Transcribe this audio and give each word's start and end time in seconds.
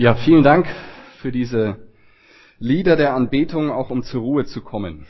Ja, 0.00 0.14
vielen 0.14 0.42
Dank 0.42 0.66
für 1.18 1.30
diese 1.30 1.76
Lieder 2.58 2.96
der 2.96 3.12
Anbetung, 3.12 3.70
auch 3.70 3.90
um 3.90 4.02
zur 4.02 4.22
Ruhe 4.22 4.46
zu 4.46 4.62
kommen. 4.62 5.04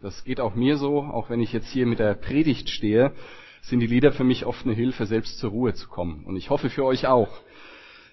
Das 0.00 0.22
geht 0.22 0.38
auch 0.38 0.54
mir 0.54 0.76
so, 0.76 1.00
auch 1.00 1.28
wenn 1.28 1.40
ich 1.40 1.52
jetzt 1.52 1.66
hier 1.72 1.86
mit 1.86 1.98
der 1.98 2.14
Predigt 2.14 2.70
stehe, 2.70 3.10
sind 3.62 3.80
die 3.80 3.88
Lieder 3.88 4.12
für 4.12 4.22
mich 4.22 4.46
oft 4.46 4.64
eine 4.64 4.76
Hilfe, 4.76 5.06
selbst 5.06 5.40
zur 5.40 5.50
Ruhe 5.50 5.74
zu 5.74 5.88
kommen. 5.88 6.24
Und 6.24 6.36
ich 6.36 6.50
hoffe 6.50 6.70
für 6.70 6.84
euch 6.84 7.08
auch. 7.08 7.40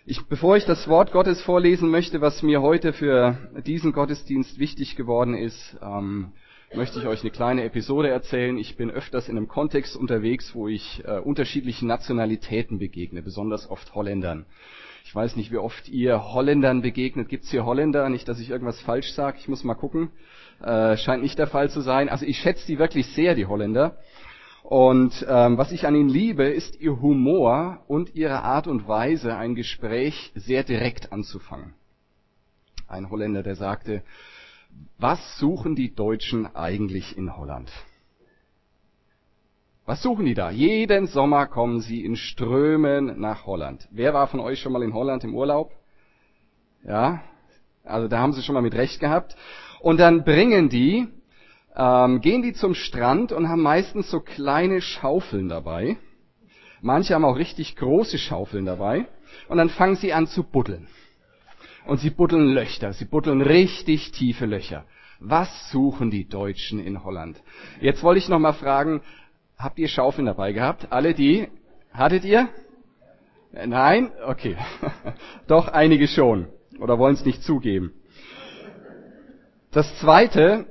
Ich, 0.07 0.25
bevor 0.25 0.57
ich 0.57 0.65
das 0.65 0.87
Wort 0.87 1.11
Gottes 1.11 1.43
vorlesen 1.43 1.91
möchte, 1.91 2.21
was 2.21 2.41
mir 2.41 2.63
heute 2.63 2.91
für 2.91 3.37
diesen 3.67 3.91
Gottesdienst 3.91 4.57
wichtig 4.57 4.95
geworden 4.95 5.35
ist, 5.35 5.77
ähm, 5.79 6.31
möchte 6.73 6.97
ich 6.97 7.05
euch 7.05 7.21
eine 7.21 7.29
kleine 7.29 7.63
Episode 7.65 8.09
erzählen. 8.09 8.57
Ich 8.57 8.77
bin 8.77 8.89
öfters 8.89 9.29
in 9.29 9.37
einem 9.37 9.47
Kontext 9.47 9.95
unterwegs, 9.95 10.55
wo 10.55 10.67
ich 10.67 11.03
äh, 11.05 11.19
unterschiedlichen 11.19 11.87
Nationalitäten 11.87 12.79
begegne, 12.79 13.21
besonders 13.21 13.69
oft 13.69 13.93
Holländern. 13.93 14.47
Ich 15.05 15.13
weiß 15.13 15.35
nicht, 15.35 15.51
wie 15.51 15.57
oft 15.57 15.87
ihr 15.87 16.33
Holländern 16.33 16.81
begegnet. 16.81 17.29
Gibt 17.29 17.43
es 17.43 17.51
hier 17.51 17.63
Holländer? 17.63 18.09
Nicht, 18.09 18.27
dass 18.27 18.39
ich 18.39 18.49
irgendwas 18.49 18.81
falsch 18.81 19.13
sage. 19.13 19.37
Ich 19.39 19.47
muss 19.47 19.63
mal 19.63 19.75
gucken. 19.75 20.09
Äh, 20.63 20.97
scheint 20.97 21.21
nicht 21.21 21.37
der 21.37 21.45
Fall 21.45 21.69
zu 21.69 21.81
sein. 21.81 22.09
Also 22.09 22.25
ich 22.25 22.39
schätze 22.39 22.65
die 22.65 22.79
wirklich 22.79 23.05
sehr, 23.13 23.35
die 23.35 23.45
Holländer. 23.45 23.97
Und 24.63 25.23
ähm, 25.29 25.59
was 25.59 25.71
ich 25.71 25.85
an 25.85 25.93
ihnen 25.93 26.09
liebe, 26.09 26.45
ist 26.45 26.81
ihr 26.81 26.99
Humor 27.01 27.83
und 27.87 28.15
ihre 28.15 28.41
Art 28.41 28.65
und 28.65 28.87
Weise, 28.87 29.37
ein 29.37 29.53
Gespräch 29.53 30.31
sehr 30.33 30.63
direkt 30.63 31.13
anzufangen. 31.13 31.75
Ein 32.87 33.11
Holländer, 33.11 33.43
der 33.43 33.55
sagte, 33.55 34.01
was 34.97 35.37
suchen 35.37 35.75
die 35.75 35.93
Deutschen 35.93 36.47
eigentlich 36.55 37.15
in 37.15 37.37
Holland? 37.37 37.71
Was 39.85 40.01
suchen 40.01 40.25
die 40.25 40.33
da? 40.33 40.49
Jeden 40.49 41.05
Sommer 41.05 41.45
kommen 41.45 41.79
sie 41.79 42.03
in 42.03 42.15
Strömen 42.15 43.19
nach 43.19 43.45
Holland. 43.45 43.87
Wer 43.91 44.15
war 44.15 44.25
von 44.25 44.39
euch 44.39 44.59
schon 44.59 44.73
mal 44.73 44.81
in 44.81 44.95
Holland 44.95 45.23
im 45.23 45.35
Urlaub? 45.35 45.73
Ja, 46.83 47.21
also 47.83 48.07
da 48.07 48.17
haben 48.17 48.33
sie 48.33 48.41
schon 48.41 48.55
mal 48.55 48.63
mit 48.63 48.73
Recht 48.73 48.99
gehabt. 48.99 49.35
Und 49.81 49.99
dann 49.99 50.23
bringen 50.23 50.69
die, 50.69 51.07
ähm, 51.75 52.21
gehen 52.21 52.41
die 52.41 52.53
zum 52.53 52.73
Strand 52.73 53.31
und 53.31 53.47
haben 53.47 53.61
meistens 53.61 54.09
so 54.09 54.21
kleine 54.21 54.81
Schaufeln 54.81 55.49
dabei. 55.49 55.97
Manche 56.81 57.13
haben 57.13 57.25
auch 57.25 57.37
richtig 57.37 57.75
große 57.75 58.17
Schaufeln 58.17 58.65
dabei. 58.65 59.05
Und 59.49 59.57
dann 59.57 59.69
fangen 59.69 59.97
sie 59.97 60.13
an 60.13 60.25
zu 60.25 60.43
buddeln. 60.43 60.87
Und 61.85 61.99
sie 61.99 62.09
buddeln 62.09 62.47
Löcher, 62.47 62.93
sie 62.93 63.05
buddeln 63.05 63.41
richtig 63.41 64.11
tiefe 64.11 64.47
Löcher. 64.47 64.85
Was 65.19 65.69
suchen 65.69 66.09
die 66.09 66.27
Deutschen 66.27 66.79
in 66.79 67.03
Holland? 67.03 67.41
Jetzt 67.79 68.01
wollte 68.01 68.17
ich 68.17 68.29
noch 68.29 68.39
mal 68.39 68.53
fragen, 68.53 69.01
Habt 69.57 69.79
ihr 69.79 69.87
Schaufeln 69.87 70.25
dabei 70.25 70.51
gehabt? 70.51 70.91
Alle 70.91 71.13
die? 71.13 71.47
Hattet 71.93 72.25
ihr? 72.25 72.49
Nein? 73.53 74.11
Okay. 74.25 74.57
Doch 75.47 75.69
einige 75.69 76.07
schon. 76.07 76.47
Oder 76.79 76.99
wollen 76.99 77.15
es 77.15 77.25
nicht 77.25 77.41
zugeben. 77.41 77.93
Das 79.71 79.97
zweite, 79.99 80.65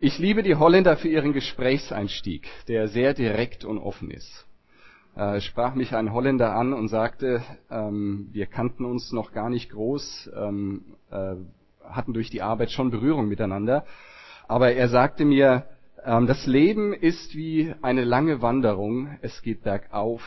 ich 0.00 0.18
liebe 0.18 0.42
die 0.42 0.54
Holländer 0.54 0.96
für 0.96 1.08
ihren 1.08 1.32
Gesprächseinstieg, 1.32 2.48
der 2.68 2.88
sehr 2.88 3.14
direkt 3.14 3.64
und 3.64 3.78
offen 3.78 4.10
ist. 4.10 4.46
Äh, 5.16 5.40
sprach 5.40 5.74
mich 5.74 5.94
ein 5.94 6.12
Holländer 6.12 6.54
an 6.54 6.72
und 6.72 6.88
sagte, 6.88 7.42
ähm, 7.70 8.28
wir 8.32 8.46
kannten 8.46 8.84
uns 8.84 9.12
noch 9.12 9.32
gar 9.32 9.50
nicht 9.50 9.70
groß, 9.70 10.30
ähm, 10.36 10.96
äh, 11.10 11.34
hatten 11.88 12.12
durch 12.12 12.30
die 12.30 12.42
Arbeit 12.42 12.70
schon 12.70 12.90
Berührung 12.90 13.28
miteinander. 13.28 13.84
Aber 14.46 14.72
er 14.72 14.88
sagte 14.88 15.24
mir, 15.24 15.64
das 16.04 16.46
Leben 16.46 16.92
ist 16.92 17.34
wie 17.34 17.74
eine 17.82 18.04
lange 18.04 18.42
Wanderung. 18.42 19.18
Es 19.22 19.42
geht 19.42 19.62
bergauf 19.62 20.22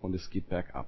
und 0.00 0.14
es 0.14 0.30
geht 0.30 0.48
bergab. 0.48 0.86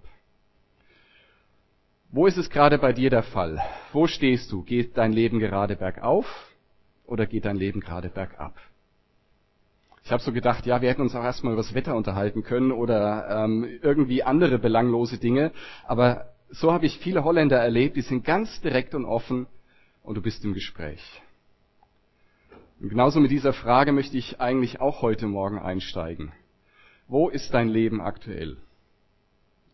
Wo 2.10 2.26
ist 2.26 2.36
es 2.36 2.48
gerade 2.48 2.78
bei 2.78 2.92
dir 2.92 3.10
der 3.10 3.24
Fall? 3.24 3.60
Wo 3.92 4.06
stehst 4.06 4.52
du? 4.52 4.62
Geht 4.62 4.96
dein 4.96 5.12
Leben 5.12 5.40
gerade 5.40 5.74
bergauf 5.74 6.26
oder 7.06 7.26
geht 7.26 7.44
dein 7.44 7.56
Leben 7.56 7.80
gerade 7.80 8.08
bergab? 8.08 8.54
Ich 10.04 10.12
habe 10.12 10.22
so 10.22 10.32
gedacht, 10.32 10.66
ja, 10.66 10.80
wir 10.80 10.90
hätten 10.90 11.00
uns 11.00 11.16
auch 11.16 11.24
erstmal 11.24 11.54
über 11.54 11.62
das 11.62 11.74
Wetter 11.74 11.96
unterhalten 11.96 12.44
können 12.44 12.72
oder 12.72 13.44
ähm, 13.44 13.66
irgendwie 13.82 14.22
andere 14.22 14.58
belanglose 14.58 15.18
Dinge. 15.18 15.50
Aber 15.88 16.26
so 16.50 16.72
habe 16.72 16.86
ich 16.86 16.98
viele 16.98 17.24
Holländer 17.24 17.58
erlebt, 17.58 17.96
die 17.96 18.02
sind 18.02 18.24
ganz 18.24 18.60
direkt 18.60 18.94
und 18.94 19.06
offen 19.06 19.46
und 20.02 20.14
du 20.16 20.22
bist 20.22 20.44
im 20.44 20.54
Gespräch. 20.54 21.02
Und 22.84 22.90
genauso 22.90 23.18
mit 23.18 23.30
dieser 23.30 23.54
Frage 23.54 23.92
möchte 23.92 24.18
ich 24.18 24.42
eigentlich 24.42 24.78
auch 24.78 25.00
heute 25.00 25.26
Morgen 25.26 25.58
einsteigen. 25.58 26.32
Wo 27.08 27.30
ist 27.30 27.54
dein 27.54 27.70
Leben 27.70 28.02
aktuell? 28.02 28.58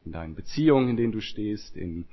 In 0.05 0.13
deinen 0.13 0.37
Beziehungen, 0.37 0.91
in 0.91 0.97
denen 0.97 1.11
du 1.11 1.21
stehst, 1.21 1.77
in 1.77 2.05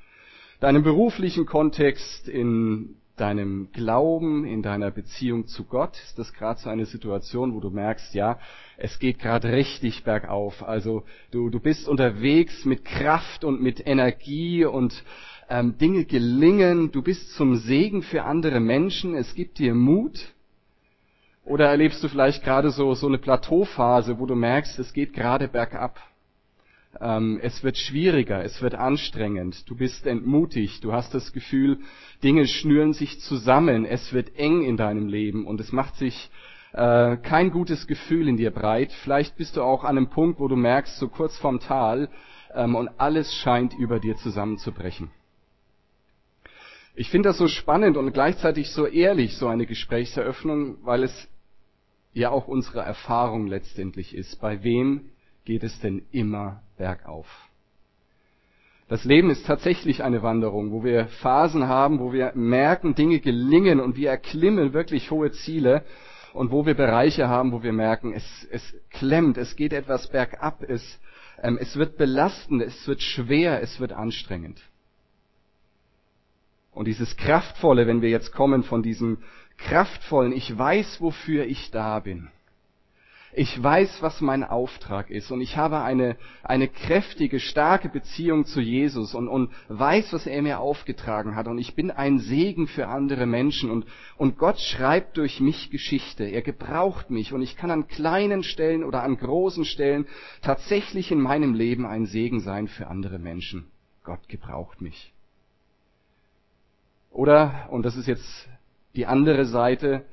deinem 0.60 0.82
beruflichen 0.82 1.46
Kontext, 1.46 2.28
in 2.28 2.96
deinem 3.16 3.72
Glauben, 3.74 4.44
in 4.44 4.64
deiner 4.64 4.90
Beziehung 4.90 5.46
zu 5.46 5.66
Gott? 5.66 5.96
Ist 6.04 6.18
das 6.18 6.34
gerade 6.34 6.60
so 6.60 6.68
eine 6.72 6.88
Situation, 6.88 7.54
wo 7.54 7.60
du 7.60 7.70
merkst, 7.70 8.16
ja, 8.16 8.40
es 8.78 8.98
geht 8.98 9.20
gerade 9.20 9.52
richtig 9.52 10.04
bergauf. 10.04 10.68
Also 10.68 11.04
du, 11.30 11.52
du 11.52 11.60
bist 11.60 11.88
unterwegs 11.88 12.66
mit 12.66 12.86
Kraft 12.86 13.44
und 13.44 13.62
mit 13.62 13.86
Energie 13.86 14.66
und 14.66 15.04
ähm, 15.48 15.78
Dinge 15.78 16.06
gelingen. 16.06 16.92
Du 16.92 17.04
bist 17.04 17.36
zum 17.36 17.56
Segen 17.56 18.02
für 18.02 18.24
andere 18.24 18.60
Menschen. 18.60 19.14
Es 19.14 19.36
gibt 19.36 19.60
dir 19.60 19.76
Mut. 19.76 20.34
Oder 21.48 21.70
erlebst 21.70 22.04
du 22.04 22.10
vielleicht 22.10 22.44
gerade 22.44 22.72
so, 22.72 22.94
so 22.94 23.08
eine 23.08 23.18
Plateauphase, 23.18 24.20
wo 24.20 24.26
du 24.26 24.36
merkst, 24.36 24.78
es 24.80 24.92
geht 24.92 25.14
gerade 25.14 25.48
bergab. 25.48 25.98
Ähm, 27.00 27.40
es 27.42 27.64
wird 27.64 27.78
schwieriger, 27.78 28.44
es 28.44 28.62
wird 28.62 28.76
anstrengend, 28.76 29.70
du 29.70 29.76
bist 29.76 30.06
entmutigt, 30.08 30.84
du 30.84 30.92
hast 30.92 31.14
das 31.14 31.32
Gefühl, 31.32 31.80
Dinge 32.22 32.48
schnüren 32.48 32.92
sich 32.92 33.22
zusammen, 33.22 33.86
es 33.86 34.12
wird 34.12 34.38
eng 34.38 34.64
in 34.64 34.76
deinem 34.76 35.08
Leben 35.08 35.46
und 35.46 35.62
es 35.62 35.72
macht 35.72 35.96
sich 35.96 36.30
äh, 36.74 37.16
kein 37.16 37.52
gutes 37.52 37.88
Gefühl 37.88 38.28
in 38.28 38.36
dir 38.36 38.52
breit. 38.52 38.92
Vielleicht 39.04 39.38
bist 39.38 39.56
du 39.56 39.62
auch 39.62 39.86
an 39.86 39.98
einem 39.98 40.10
Punkt, 40.10 40.42
wo 40.42 40.50
du 40.50 40.58
merkst, 40.58 40.98
so 40.98 41.08
kurz 41.08 41.38
vorm 41.38 41.62
Tal, 41.62 42.10
ähm, 42.54 42.76
und 42.76 42.90
alles 42.98 43.34
scheint 43.34 43.74
über 43.74 44.02
dir 44.02 44.18
zusammenzubrechen. 44.18 45.12
Ich 46.94 47.10
finde 47.10 47.30
das 47.30 47.38
so 47.38 47.48
spannend 47.48 47.96
und 47.96 48.12
gleichzeitig 48.12 48.72
so 48.72 48.86
ehrlich, 48.86 49.38
so 49.38 49.48
eine 49.48 49.66
Gesprächseröffnung, 49.66 50.78
weil 50.84 51.04
es 51.04 51.30
ja 52.18 52.30
auch 52.32 52.48
unsere 52.48 52.82
Erfahrung 52.82 53.48
letztendlich 53.48 54.16
ist. 54.16 54.42
Bei 54.42 54.64
wem 54.64 55.10
geht 55.46 55.64
es 55.64 55.80
denn 55.80 56.04
immer 56.12 56.62
bergauf? 56.78 57.28
Das 58.90 59.04
Leben 59.04 59.30
ist 59.30 59.46
tatsächlich 59.46 60.04
eine 60.04 60.24
Wanderung, 60.24 60.72
wo 60.72 60.84
wir 60.84 61.08
Phasen 61.08 61.68
haben, 61.68 62.00
wo 62.00 62.14
wir 62.14 62.32
merken, 62.36 62.96
Dinge 62.96 63.20
gelingen 63.20 63.80
und 63.82 63.98
wir 63.98 64.10
erklimmen 64.10 64.74
wirklich 64.74 65.12
hohe 65.12 65.32
Ziele 65.32 65.84
und 66.34 66.52
wo 66.52 66.66
wir 66.66 66.74
Bereiche 66.74 67.28
haben, 67.28 67.52
wo 67.52 67.64
wir 67.64 67.74
merken, 67.74 68.14
es, 68.14 68.48
es 68.50 68.76
klemmt, 68.90 69.38
es 69.38 69.56
geht 69.58 69.74
etwas 69.74 70.10
bergab, 70.10 70.64
es, 70.64 71.00
ähm, 71.42 71.58
es 71.60 71.76
wird 71.76 71.98
belastend, 71.98 72.62
es 72.62 72.88
wird 72.88 73.02
schwer, 73.02 73.62
es 73.62 73.80
wird 73.82 73.92
anstrengend. 73.92 74.62
Und 76.72 76.86
dieses 76.86 77.18
Kraftvolle, 77.18 77.88
wenn 77.88 78.02
wir 78.02 78.10
jetzt 78.10 78.32
kommen 78.32 78.64
von 78.64 78.84
diesem 78.84 79.18
kraftvollen, 79.58 80.32
ich 80.32 80.56
weiß, 80.56 81.02
wofür 81.02 81.46
ich 81.46 81.72
da 81.72 82.00
bin. 82.00 82.30
Ich 83.34 83.62
weiß, 83.62 84.02
was 84.02 84.20
mein 84.20 84.44
Auftrag 84.44 85.12
ist 85.12 85.30
und 85.30 85.42
ich 85.42 85.58
habe 85.58 85.82
eine, 85.82 86.16
eine 86.42 86.68
kräftige, 86.68 87.40
starke 87.40 87.88
Beziehung 87.88 88.46
zu 88.46 88.62
Jesus 88.62 89.14
und, 89.14 89.28
und 89.28 89.52
weiß, 89.68 90.12
was 90.12 90.26
er 90.26 90.42
mir 90.42 90.60
aufgetragen 90.60 91.36
hat 91.36 91.48
und 91.48 91.60
ich 91.60 91.76
bin 91.76 91.92
ein 91.92 92.18
Segen 92.18 92.66
für 92.66 92.88
andere 92.88 93.28
Menschen 93.28 93.70
und, 93.70 93.86
und 94.18 94.40
Gott 94.40 94.60
schreibt 94.60 95.18
durch 95.18 95.40
mich 95.40 95.70
Geschichte. 95.70 96.24
Er 96.24 96.42
gebraucht 96.42 97.12
mich 97.12 97.32
und 97.32 97.44
ich 97.44 97.58
kann 97.58 97.70
an 97.70 97.88
kleinen 97.88 98.42
Stellen 98.42 98.84
oder 98.84 99.04
an 99.04 99.18
großen 99.18 99.66
Stellen 99.66 100.08
tatsächlich 100.42 101.12
in 101.12 101.22
meinem 101.22 101.54
Leben 101.54 101.86
ein 101.86 102.08
Segen 102.08 102.40
sein 102.40 102.68
für 102.68 102.88
andere 102.88 103.20
Menschen. 103.20 103.68
Gott 104.04 104.28
gebraucht 104.30 104.82
mich. 104.82 105.14
Oder, 107.12 107.68
und 107.70 107.84
das 107.84 107.96
ist 107.98 108.08
jetzt 108.08 108.50
die 108.98 109.06
andere 109.06 109.46
Seite 109.46 110.06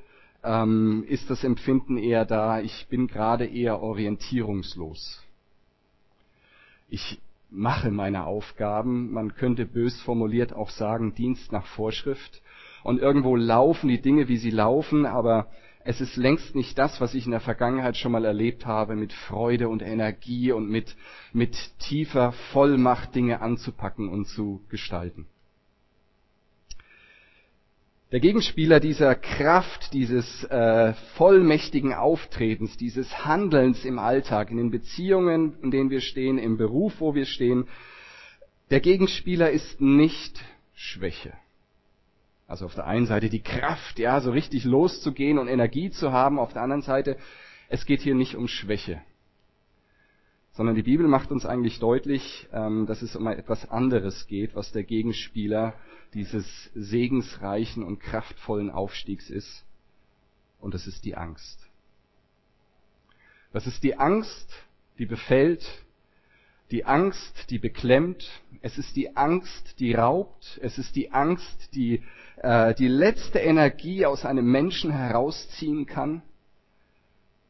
ähm, 0.43 1.03
ist 1.07 1.29
das 1.29 1.43
Empfinden 1.43 1.97
eher 1.97 2.23
da, 2.23 2.61
ich 2.61 2.87
bin 2.87 3.07
gerade 3.07 3.45
eher 3.45 3.81
orientierungslos. 3.81 5.23
Ich 6.87 7.19
mache 7.49 7.89
meine 7.89 8.25
Aufgaben, 8.25 9.11
man 9.11 9.33
könnte 9.33 9.65
bös 9.65 9.99
formuliert 10.01 10.53
auch 10.53 10.69
sagen, 10.69 11.15
Dienst 11.15 11.51
nach 11.51 11.65
Vorschrift. 11.65 12.41
Und 12.83 12.99
irgendwo 13.01 13.35
laufen 13.35 13.87
die 13.87 14.01
Dinge, 14.01 14.27
wie 14.27 14.37
sie 14.37 14.51
laufen, 14.51 15.07
aber 15.07 15.47
es 15.83 15.99
ist 15.99 16.15
längst 16.15 16.53
nicht 16.53 16.77
das, 16.77 17.01
was 17.01 17.15
ich 17.15 17.25
in 17.25 17.31
der 17.31 17.39
Vergangenheit 17.39 17.97
schon 17.97 18.11
mal 18.11 18.25
erlebt 18.25 18.67
habe, 18.67 18.95
mit 18.95 19.13
Freude 19.13 19.67
und 19.67 19.81
Energie 19.81 20.51
und 20.51 20.69
mit, 20.69 20.95
mit 21.33 21.55
tiefer 21.79 22.33
Vollmacht 22.53 23.15
Dinge 23.15 23.41
anzupacken 23.41 24.09
und 24.09 24.25
zu 24.25 24.61
gestalten. 24.69 25.25
Der 28.15 28.21
Gegenspieler 28.21 28.79
dieser 28.79 29.13
Kraft, 29.13 29.91
dieses 29.91 30.45
äh, 30.45 30.93
vollmächtigen 31.17 31.93
Auftretens, 31.93 32.77
dieses 32.77 33.25
Handelns 33.25 33.83
im 33.83 33.99
Alltag, 33.99 34.51
in 34.51 34.55
den 34.55 34.71
Beziehungen, 34.71 35.61
in 35.61 35.69
denen 35.69 35.89
wir 35.89 35.99
stehen, 35.99 36.37
im 36.37 36.55
Beruf, 36.55 37.01
wo 37.01 37.13
wir 37.13 37.25
stehen, 37.25 37.67
der 38.69 38.79
Gegenspieler 38.79 39.51
ist 39.51 39.81
nicht 39.81 40.41
Schwäche. 40.73 41.33
Also 42.47 42.63
auf 42.67 42.75
der 42.75 42.87
einen 42.87 43.05
Seite 43.05 43.27
die 43.27 43.43
Kraft, 43.43 43.99
ja, 43.99 44.21
so 44.21 44.31
richtig 44.31 44.63
loszugehen 44.63 45.37
und 45.37 45.49
Energie 45.49 45.89
zu 45.89 46.13
haben. 46.13 46.39
Auf 46.39 46.53
der 46.53 46.61
anderen 46.61 46.83
Seite, 46.83 47.17
es 47.67 47.85
geht 47.85 47.99
hier 47.99 48.15
nicht 48.15 48.35
um 48.35 48.47
Schwäche. 48.47 49.01
Sondern 50.55 50.75
die 50.75 50.83
Bibel 50.83 51.07
macht 51.07 51.31
uns 51.31 51.45
eigentlich 51.45 51.79
deutlich, 51.79 52.47
ähm, 52.51 52.85
dass 52.85 53.01
es 53.01 53.15
um 53.15 53.27
etwas 53.27 53.69
anderes 53.69 54.25
geht, 54.27 54.55
was 54.55 54.71
der 54.71 54.83
Gegenspieler 54.83 55.73
dieses 56.13 56.71
segensreichen 56.73 57.83
und 57.83 57.99
kraftvollen 57.99 58.69
Aufstiegs 58.69 59.29
ist. 59.29 59.65
Und 60.59 60.73
das 60.73 60.87
ist 60.87 61.03
die 61.03 61.15
Angst. 61.15 61.59
Das 63.51 63.67
ist 63.67 63.83
die 63.83 63.97
Angst, 63.97 64.53
die 64.97 65.05
befällt, 65.05 65.65
die 66.71 66.85
Angst, 66.85 67.51
die 67.51 67.59
beklemmt, 67.59 68.25
es 68.61 68.77
ist 68.77 68.95
die 68.95 69.15
Angst, 69.15 69.79
die 69.79 69.93
raubt, 69.93 70.59
es 70.63 70.77
ist 70.77 70.95
die 70.95 71.11
Angst, 71.11 71.75
die 71.75 72.01
äh, 72.37 72.73
die 72.73 72.87
letzte 72.87 73.39
Energie 73.39 74.05
aus 74.05 74.25
einem 74.25 74.49
Menschen 74.49 74.91
herausziehen 74.91 75.85
kann. 75.85 76.21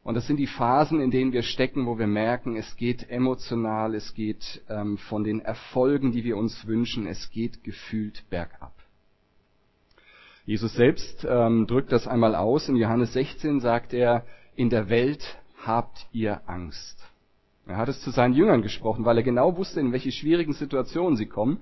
Und 0.06 0.14
das 0.14 0.28
sind 0.28 0.36
die 0.36 0.46
Phasen, 0.46 1.00
in 1.00 1.10
denen 1.10 1.32
wir 1.32 1.42
stecken, 1.42 1.84
wo 1.84 1.98
wir 1.98 2.06
merken, 2.06 2.54
es 2.54 2.76
geht 2.76 3.10
emotional, 3.10 3.92
es 3.92 4.14
geht 4.14 4.62
ähm, 4.68 4.98
von 4.98 5.24
den 5.24 5.40
Erfolgen, 5.40 6.12
die 6.12 6.22
wir 6.22 6.36
uns 6.36 6.64
wünschen, 6.64 7.08
es 7.08 7.28
geht 7.32 7.64
gefühlt 7.64 8.22
bergab. 8.30 8.72
Jesus 10.44 10.74
selbst 10.74 11.26
ähm, 11.28 11.66
drückt 11.66 11.90
das 11.90 12.06
einmal 12.06 12.36
aus. 12.36 12.68
In 12.68 12.76
Johannes 12.76 13.14
16 13.14 13.58
sagt 13.58 13.92
er, 13.92 14.24
in 14.54 14.70
der 14.70 14.88
Welt 14.90 15.38
habt 15.64 16.06
ihr 16.12 16.40
Angst. 16.46 17.04
Er 17.66 17.76
hat 17.76 17.88
es 17.88 18.00
zu 18.00 18.12
seinen 18.12 18.34
Jüngern 18.34 18.62
gesprochen, 18.62 19.04
weil 19.04 19.16
er 19.16 19.24
genau 19.24 19.56
wusste, 19.56 19.80
in 19.80 19.90
welche 19.90 20.12
schwierigen 20.12 20.52
Situationen 20.52 21.16
sie 21.16 21.26
kommen. 21.26 21.58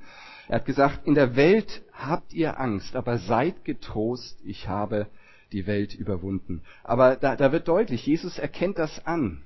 Er 0.48 0.56
hat 0.56 0.66
gesagt, 0.66 1.06
in 1.06 1.14
der 1.14 1.34
Welt 1.34 1.82
habt 1.94 2.34
ihr 2.34 2.60
Angst, 2.60 2.94
aber 2.94 3.16
seid 3.16 3.64
getrost, 3.64 4.38
ich 4.44 4.68
habe 4.68 5.06
die 5.54 5.66
Welt 5.66 5.94
überwunden. 5.94 6.62
Aber 6.82 7.16
da, 7.16 7.36
da 7.36 7.52
wird 7.52 7.68
deutlich, 7.68 8.04
Jesus 8.04 8.38
erkennt 8.38 8.78
das 8.78 9.06
an. 9.06 9.42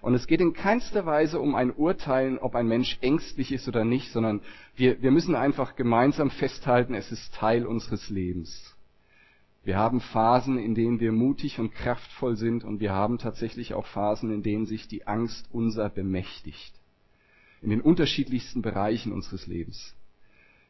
Und 0.00 0.14
es 0.14 0.26
geht 0.26 0.40
in 0.40 0.52
keinster 0.52 1.06
Weise 1.06 1.40
um 1.40 1.54
ein 1.54 1.72
Urteilen, 1.72 2.38
ob 2.38 2.56
ein 2.56 2.68
Mensch 2.68 2.98
ängstlich 3.00 3.52
ist 3.52 3.68
oder 3.68 3.84
nicht, 3.84 4.10
sondern 4.10 4.40
wir, 4.76 5.00
wir 5.00 5.10
müssen 5.10 5.34
einfach 5.34 5.76
gemeinsam 5.76 6.30
festhalten, 6.30 6.94
es 6.94 7.10
ist 7.10 7.34
Teil 7.34 7.64
unseres 7.64 8.10
Lebens. 8.10 8.76
Wir 9.64 9.78
haben 9.78 10.00
Phasen, 10.00 10.58
in 10.58 10.74
denen 10.74 11.00
wir 11.00 11.10
mutig 11.10 11.58
und 11.58 11.72
kraftvoll 11.72 12.36
sind 12.36 12.64
und 12.64 12.80
wir 12.80 12.92
haben 12.92 13.16
tatsächlich 13.16 13.72
auch 13.72 13.86
Phasen, 13.86 14.30
in 14.30 14.42
denen 14.42 14.66
sich 14.66 14.88
die 14.88 15.06
Angst 15.06 15.48
unser 15.52 15.88
bemächtigt. 15.88 16.74
In 17.62 17.70
den 17.70 17.80
unterschiedlichsten 17.80 18.60
Bereichen 18.60 19.10
unseres 19.10 19.46
Lebens. 19.46 19.94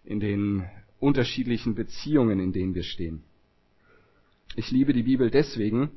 In 0.05 0.21
den 0.21 0.65
unterschiedlichen 1.01 1.75
Beziehungen, 1.75 2.39
in 2.39 2.53
denen 2.53 2.77
wir 2.77 2.85
stehen. 2.85 3.25
Ich 4.57 4.71
liebe 4.71 4.93
die 4.93 5.03
Bibel 5.03 5.31
deswegen, 5.31 5.91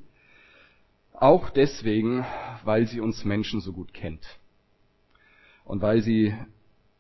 auch 1.14 1.50
deswegen, 1.50 2.26
weil 2.64 2.88
sie 2.88 3.00
uns 3.00 3.24
Menschen 3.26 3.62
so 3.62 3.72
gut 3.72 3.94
kennt. 3.94 4.26
Und 5.64 5.82
weil 5.82 6.02
sie 6.02 6.34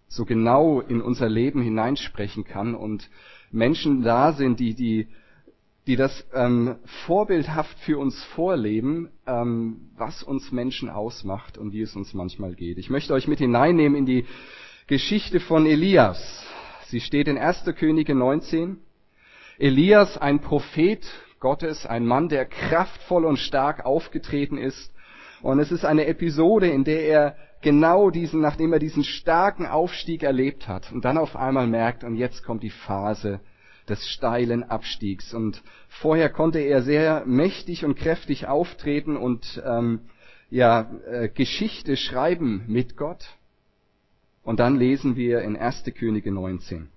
so 0.07 0.25
genau 0.25 0.81
in 0.81 1.01
unser 1.01 1.29
Leben 1.29 1.61
hineinsprechen 1.61 2.43
kann 2.43 2.75
und 2.75 3.09
Menschen 3.51 4.03
da 4.03 4.33
sind, 4.33 4.59
die, 4.59 4.73
die 4.73 5.07
die 5.87 5.95
das 5.95 6.27
ähm, 6.33 6.75
vorbildhaft 7.05 7.79
für 7.79 7.97
uns 7.97 8.21
vorleben, 8.35 9.09
ähm, 9.25 9.89
was 9.95 10.21
uns 10.21 10.51
Menschen 10.51 10.89
ausmacht 10.89 11.57
und 11.57 11.71
wie 11.71 11.81
es 11.81 11.95
uns 11.95 12.13
manchmal 12.13 12.55
geht. 12.55 12.77
Ich 12.77 12.89
möchte 12.89 13.13
euch 13.13 13.27
mit 13.27 13.39
hineinnehmen 13.39 13.97
in 13.97 14.05
die 14.05 14.25
Geschichte 14.87 15.39
von 15.39 15.65
Elias. 15.65 16.45
Sie 16.87 16.99
steht 16.99 17.29
in 17.29 17.37
1. 17.37 17.63
Könige 17.77 18.15
19. 18.15 18.77
Elias, 19.57 20.17
ein 20.17 20.41
Prophet 20.41 21.07
Gottes, 21.39 21.85
ein 21.85 22.05
Mann, 22.05 22.29
der 22.29 22.45
kraftvoll 22.45 23.25
und 23.25 23.37
stark 23.37 23.85
aufgetreten 23.85 24.57
ist. 24.57 24.91
Und 25.41 25.59
es 25.59 25.71
ist 25.71 25.85
eine 25.85 26.07
Episode, 26.07 26.67
in 26.67 26.83
der 26.83 27.05
er 27.05 27.35
genau 27.61 28.09
diesen, 28.09 28.41
nachdem 28.41 28.73
er 28.73 28.79
diesen 28.79 29.03
starken 29.03 29.65
Aufstieg 29.65 30.23
erlebt 30.23 30.67
hat 30.67 30.91
und 30.91 31.05
dann 31.05 31.17
auf 31.17 31.35
einmal 31.35 31.67
merkt, 31.67 32.03
und 32.03 32.15
jetzt 32.15 32.43
kommt 32.43 32.63
die 32.63 32.69
Phase, 32.69 33.39
des 33.87 34.07
steilen 34.07 34.63
Abstiegs. 34.63 35.33
Und 35.33 35.63
vorher 35.87 36.29
konnte 36.29 36.59
er 36.59 36.81
sehr 36.81 37.23
mächtig 37.25 37.85
und 37.85 37.95
kräftig 37.95 38.47
auftreten 38.47 39.17
und 39.17 39.61
ähm, 39.65 40.01
ja 40.49 40.91
äh, 41.09 41.29
Geschichte 41.29 41.97
schreiben 41.97 42.63
mit 42.67 42.97
Gott. 42.97 43.25
Und 44.43 44.59
dann 44.59 44.77
lesen 44.77 45.15
wir 45.15 45.41
in 45.41 45.57
1. 45.57 45.83
Könige 45.97 46.31
19. 46.31 46.89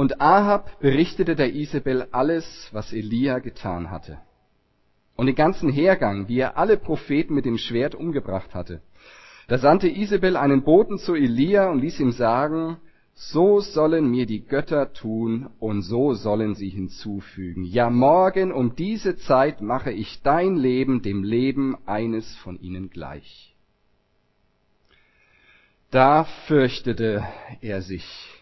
Und 0.00 0.18
Ahab 0.18 0.80
berichtete 0.80 1.36
der 1.36 1.54
Isabel 1.54 2.08
alles, 2.10 2.70
was 2.72 2.90
Elia 2.94 3.38
getan 3.38 3.90
hatte. 3.90 4.16
Und 5.14 5.26
den 5.26 5.34
ganzen 5.34 5.70
Hergang, 5.70 6.26
wie 6.26 6.38
er 6.38 6.56
alle 6.56 6.78
Propheten 6.78 7.34
mit 7.34 7.44
dem 7.44 7.58
Schwert 7.58 7.94
umgebracht 7.94 8.54
hatte. 8.54 8.80
Da 9.46 9.58
sandte 9.58 9.90
Isabel 9.90 10.38
einen 10.38 10.62
Boten 10.62 10.96
zu 10.96 11.14
Elia 11.14 11.68
und 11.68 11.80
ließ 11.80 12.00
ihm 12.00 12.12
sagen, 12.12 12.78
so 13.12 13.60
sollen 13.60 14.10
mir 14.10 14.24
die 14.24 14.46
Götter 14.46 14.94
tun 14.94 15.50
und 15.58 15.82
so 15.82 16.14
sollen 16.14 16.54
sie 16.54 16.70
hinzufügen. 16.70 17.64
Ja, 17.64 17.90
morgen 17.90 18.52
um 18.52 18.74
diese 18.76 19.18
Zeit 19.18 19.60
mache 19.60 19.92
ich 19.92 20.22
dein 20.22 20.56
Leben 20.56 21.02
dem 21.02 21.22
Leben 21.22 21.76
eines 21.84 22.34
von 22.36 22.58
ihnen 22.58 22.88
gleich. 22.88 23.54
Da 25.90 26.24
fürchtete 26.46 27.22
er 27.60 27.82
sich. 27.82 28.39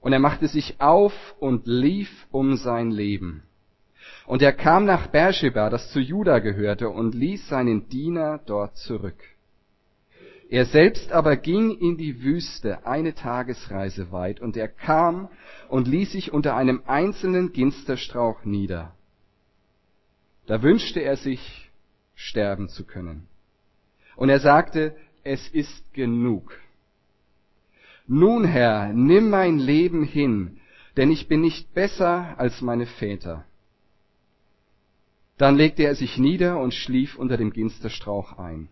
Und 0.00 0.12
er 0.12 0.18
machte 0.18 0.48
sich 0.48 0.80
auf 0.80 1.12
und 1.38 1.66
lief 1.66 2.26
um 2.30 2.56
sein 2.56 2.90
Leben. 2.90 3.42
Und 4.26 4.42
er 4.42 4.52
kam 4.52 4.84
nach 4.84 5.08
Beersheba, 5.08 5.70
das 5.70 5.90
zu 5.90 6.00
Juda 6.00 6.38
gehörte, 6.38 6.90
und 6.90 7.14
ließ 7.14 7.48
seinen 7.48 7.88
Diener 7.88 8.40
dort 8.46 8.76
zurück. 8.76 9.18
Er 10.50 10.64
selbst 10.64 11.12
aber 11.12 11.36
ging 11.36 11.76
in 11.78 11.96
die 11.96 12.22
Wüste 12.22 12.86
eine 12.86 13.14
Tagesreise 13.14 14.12
weit, 14.12 14.40
und 14.40 14.56
er 14.56 14.68
kam 14.68 15.28
und 15.68 15.88
ließ 15.88 16.12
sich 16.12 16.32
unter 16.32 16.56
einem 16.56 16.82
einzelnen 16.86 17.52
Ginsterstrauch 17.52 18.44
nieder. 18.44 18.94
Da 20.46 20.62
wünschte 20.62 21.00
er 21.00 21.16
sich, 21.16 21.70
sterben 22.14 22.68
zu 22.68 22.84
können. 22.84 23.28
Und 24.16 24.28
er 24.30 24.40
sagte, 24.40 24.96
es 25.22 25.46
ist 25.48 25.92
genug. 25.92 26.58
Nun, 28.10 28.44
Herr, 28.44 28.94
nimm 28.94 29.28
mein 29.28 29.58
Leben 29.58 30.02
hin, 30.02 30.60
denn 30.96 31.10
ich 31.10 31.28
bin 31.28 31.42
nicht 31.42 31.74
besser 31.74 32.34
als 32.38 32.62
meine 32.62 32.86
Väter. 32.86 33.44
Dann 35.36 35.56
legte 35.56 35.82
er 35.82 35.94
sich 35.94 36.16
nieder 36.16 36.58
und 36.58 36.72
schlief 36.72 37.18
unter 37.18 37.36
dem 37.36 37.52
Ginsterstrauch 37.52 38.38
ein. 38.38 38.70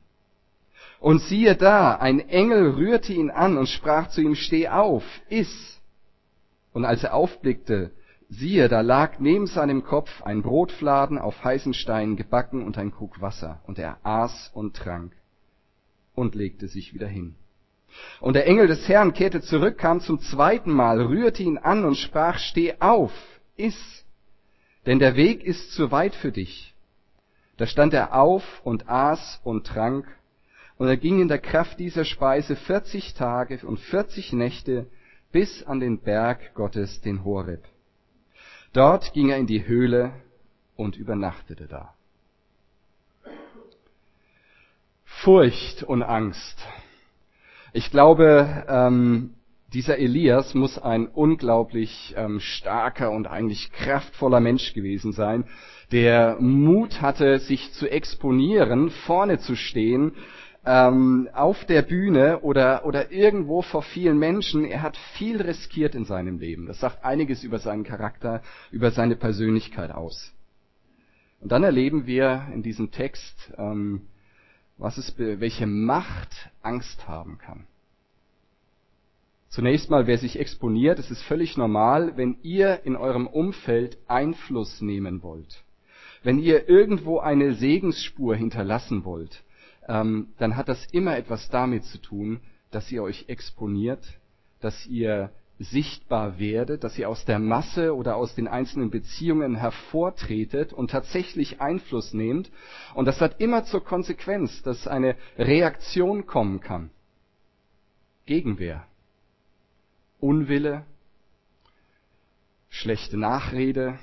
Und 1.01 1.21
siehe 1.21 1.55
da, 1.55 1.97
ein 1.97 2.19
Engel 2.21 2.71
rührte 2.71 3.13
ihn 3.13 3.31
an 3.31 3.59
und 3.59 3.69
sprach 3.69 4.09
zu 4.09 4.23
ihm, 4.23 4.37
steh 4.37 4.69
auf, 4.69 5.05
iss. 5.29 5.83
Und 6.73 6.87
als 6.87 7.05
er 7.05 7.13
aufblickte, 7.13 7.91
siehe, 8.31 8.71
da 8.71 8.81
lag 8.81 9.19
neben 9.19 9.47
seinem 9.47 9.85
Kopf 9.85 10.23
ein 10.23 10.43
Brotfladen 10.43 11.19
auf 11.19 11.45
heißen 11.45 11.75
Steinen 11.75 12.17
gebacken 12.17 12.65
und 12.65 12.79
ein 12.79 12.91
Krug 12.91 13.21
Wasser. 13.21 13.61
Und 13.67 13.79
er 13.79 13.99
aß 14.03 14.51
und 14.55 14.75
trank 14.75 15.13
und 16.15 16.35
legte 16.35 16.69
sich 16.69 16.95
wieder 16.95 17.07
hin. 17.07 17.35
Und 18.21 18.35
der 18.35 18.47
Engel 18.47 18.67
des 18.67 18.89
Herrn 18.89 19.13
kehrte 19.13 19.41
zurück, 19.41 19.79
kam 19.79 20.01
zum 20.01 20.21
zweiten 20.21 20.73
Mal, 20.73 21.01
rührte 21.01 21.43
ihn 21.43 21.59
an 21.59 21.85
und 21.85 21.97
sprach, 21.97 22.39
steh 22.39 22.75
auf, 22.81 23.13
iss, 23.57 24.05
denn 24.87 24.99
der 24.99 25.17
Weg 25.17 25.45
ist 25.45 25.73
zu 25.73 25.91
weit 25.91 26.15
für 26.15 26.33
dich. 26.33 26.75
Da 27.57 27.67
stand 27.67 27.95
er 27.95 28.15
auf 28.15 28.45
und 28.65 28.89
aß 28.89 29.41
und 29.45 29.67
trank 29.67 30.07
und 30.79 30.89
er 30.89 30.97
ging 30.97 31.21
in 31.21 31.29
der 31.29 31.39
Kraft 31.39 31.79
dieser 31.79 32.05
Speise 32.05 32.55
40 32.55 33.15
Tage 33.15 33.67
und 33.67 33.81
40 33.81 34.33
Nächte 34.33 34.87
bis 35.33 35.63
an 35.65 35.81
den 35.81 35.99
Berg 35.99 36.55
Gottes, 36.55 37.01
den 37.01 37.25
Horeb. 37.25 37.65
Dort 38.73 39.13
ging 39.15 39.31
er 39.31 39.39
in 39.39 39.47
die 39.47 39.67
Höhle 39.67 40.13
und 40.77 40.97
übernachtete 40.97 41.67
da. 41.67 41.95
Furcht 45.05 45.83
und 45.83 46.03
Angst. 46.03 46.59
Ich 47.77 47.91
glaube, 47.91 48.65
ähm, 48.69 49.35
dieser 49.75 49.99
Elias 49.99 50.55
muss 50.55 50.79
ein 50.79 51.09
unglaublich 51.09 52.15
ähm, 52.17 52.41
starker 52.41 53.11
und 53.11 53.27
eigentlich 53.27 53.71
kraftvoller 53.71 54.41
Mensch 54.41 54.73
gewesen 54.73 55.13
sein, 55.13 55.45
der 55.93 56.39
Mut 56.41 57.03
hatte, 57.03 57.39
sich 57.39 57.75
zu 57.75 57.87
exponieren, 57.87 58.89
vorne 58.89 59.41
zu 59.41 59.57
stehen 59.57 60.13
ähm, 60.65 61.29
auf 61.35 61.67
der 61.67 61.83
Bühne 61.83 62.41
oder, 62.41 62.87
oder 62.87 63.13
irgendwo 63.13 63.61
vor 63.61 63.83
vielen 63.83 64.19
Menschen. 64.19 64.65
Er 64.65 64.81
hat 64.81 64.97
viel 65.19 65.43
riskiert 65.43 65.95
in 65.95 66.07
seinem 66.07 66.39
Leben. 66.39 66.65
Das 66.65 66.81
sagt 66.81 67.05
einiges 67.05 67.45
über 67.45 67.59
seinen 67.59 67.85
Charakter, 67.85 68.41
über 68.71 68.91
seine 68.91 69.17
Persönlichkeit 69.17 69.91
aus. 69.91 70.33
Und 71.43 71.53
dann 71.53 71.63
erleben 71.63 72.07
wir 72.07 72.47
in 72.55 72.63
diesem 72.63 72.91
Text, 72.91 73.53
ähm, 73.59 74.07
was 74.79 74.99
es, 74.99 75.15
welche 75.19 75.67
Macht 75.67 76.51
Angst 76.63 77.09
haben 77.09 77.39
kann. 77.39 77.67
Zunächst 79.49 79.89
mal, 79.89 80.07
wer 80.07 80.19
sich 80.19 80.39
exponiert, 80.39 80.99
es 80.99 81.11
ist 81.11 81.23
völlig 81.23 81.57
normal, 81.57 82.17
wenn 82.17 82.37
ihr 82.43 82.85
in 82.85 82.97
eurem 82.97 83.27
Umfeld 83.27 83.97
Einfluss 84.07 84.83
nehmen 84.83 85.23
wollt. 85.23 85.65
Wenn 86.23 86.39
ihr 86.39 86.69
irgendwo 86.69 87.21
eine 87.21 87.55
Segensspur 87.55 88.35
hinterlassen 88.37 89.05
wollt, 89.05 89.45
ähm, 89.89 90.29
dann 90.39 90.57
hat 90.57 90.69
das 90.69 90.85
immer 90.93 91.17
etwas 91.17 91.49
damit 91.49 91.85
zu 91.85 91.99
tun, 91.99 92.41
dass 92.71 92.91
ihr 92.91 93.03
euch 93.03 93.27
exponiert, 93.29 94.05
dass 94.61 94.87
ihr 94.87 95.31
sichtbar 95.59 96.39
werdet, 96.39 96.85
dass 96.85 96.99
ihr 96.99 97.09
aus 97.09 97.25
der 97.25 97.39
Masse 97.39 97.95
oder 97.95 98.17
aus 98.17 98.35
den 98.35 98.47
einzelnen 98.47 98.91
Beziehungen 98.91 99.57
hervortretet 99.57 100.73
und 100.73 100.91
tatsächlich 100.91 101.61
Einfluss 101.61 102.13
nehmt. 102.13 102.51
Und 102.95 103.07
das 103.07 103.21
hat 103.21 103.41
immer 103.41 103.65
zur 103.65 103.83
Konsequenz, 103.83 104.63
dass 104.63 104.87
eine 104.87 105.17
Reaktion 105.39 106.27
kommen 106.27 106.61
kann. 106.61 106.91
Gegenwehr, 108.27 108.85
Unwille, 110.21 110.85
schlechte 112.69 113.17
Nachrede, 113.17 113.99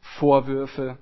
Vorwürfe. 0.00 0.98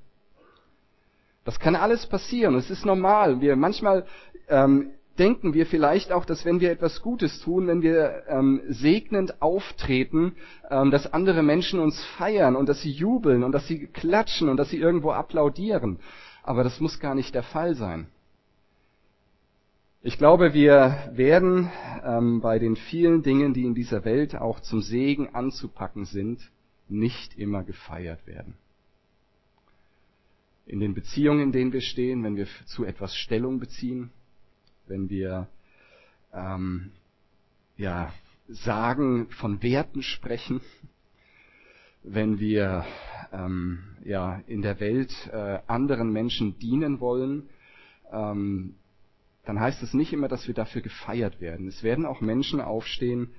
Das 1.44 1.58
kann 1.58 1.74
alles 1.74 2.06
passieren. 2.06 2.54
Es 2.54 2.70
ist 2.70 2.84
normal. 2.84 3.40
Wir 3.40 3.56
manchmal 3.56 4.06
ähm, 4.48 4.90
denken 5.18 5.54
wir 5.54 5.66
vielleicht 5.66 6.12
auch, 6.12 6.24
dass 6.24 6.44
wenn 6.44 6.60
wir 6.60 6.70
etwas 6.70 7.02
Gutes 7.02 7.40
tun, 7.40 7.66
wenn 7.66 7.82
wir 7.82 8.24
ähm, 8.28 8.60
segnend 8.68 9.40
auftreten, 9.40 10.34
ähm, 10.70 10.90
dass 10.90 11.12
andere 11.12 11.42
Menschen 11.42 11.80
uns 11.80 12.02
feiern 12.16 12.56
und 12.56 12.68
dass 12.68 12.82
sie 12.82 12.90
jubeln 12.90 13.44
und 13.44 13.52
dass 13.52 13.66
sie 13.66 13.86
klatschen 13.86 14.48
und 14.48 14.56
dass 14.56 14.70
sie 14.70 14.78
irgendwo 14.78 15.12
applaudieren. 15.12 15.98
Aber 16.42 16.64
das 16.64 16.80
muss 16.80 17.00
gar 17.00 17.14
nicht 17.14 17.34
der 17.34 17.42
Fall 17.42 17.74
sein. 17.74 18.08
Ich 20.02 20.18
glaube, 20.18 20.52
wir 20.52 21.10
werden 21.12 21.70
ähm, 22.04 22.40
bei 22.42 22.58
den 22.58 22.76
vielen 22.76 23.22
Dingen, 23.22 23.54
die 23.54 23.64
in 23.64 23.74
dieser 23.74 24.04
Welt 24.04 24.36
auch 24.36 24.60
zum 24.60 24.82
Segen 24.82 25.34
anzupacken 25.34 26.04
sind, 26.04 26.50
nicht 26.88 27.38
immer 27.38 27.62
gefeiert 27.62 28.26
werden. 28.26 28.54
In 30.66 30.80
den 30.80 30.92
Beziehungen, 30.92 31.40
in 31.40 31.52
denen 31.52 31.72
wir 31.72 31.80
stehen, 31.80 32.22
wenn 32.22 32.36
wir 32.36 32.46
zu 32.66 32.84
etwas 32.84 33.16
Stellung 33.16 33.60
beziehen, 33.60 34.10
wenn 34.86 35.08
wir 35.10 35.48
ähm, 36.32 36.90
ja, 37.76 38.12
sagen, 38.48 39.28
von 39.30 39.62
Werten 39.62 40.02
sprechen, 40.02 40.60
wenn 42.02 42.38
wir 42.38 42.84
ähm, 43.32 43.96
ja, 44.04 44.40
in 44.46 44.62
der 44.62 44.78
Welt 44.80 45.12
äh, 45.32 45.58
anderen 45.66 46.12
Menschen 46.12 46.58
dienen 46.58 47.00
wollen, 47.00 47.48
ähm, 48.12 48.74
dann 49.44 49.60
heißt 49.60 49.82
es 49.82 49.94
nicht 49.94 50.12
immer, 50.12 50.28
dass 50.28 50.46
wir 50.46 50.54
dafür 50.54 50.82
gefeiert 50.82 51.40
werden. 51.40 51.68
Es 51.68 51.82
werden 51.82 52.06
auch 52.06 52.20
Menschen 52.20 52.60
aufstehen 52.60 53.30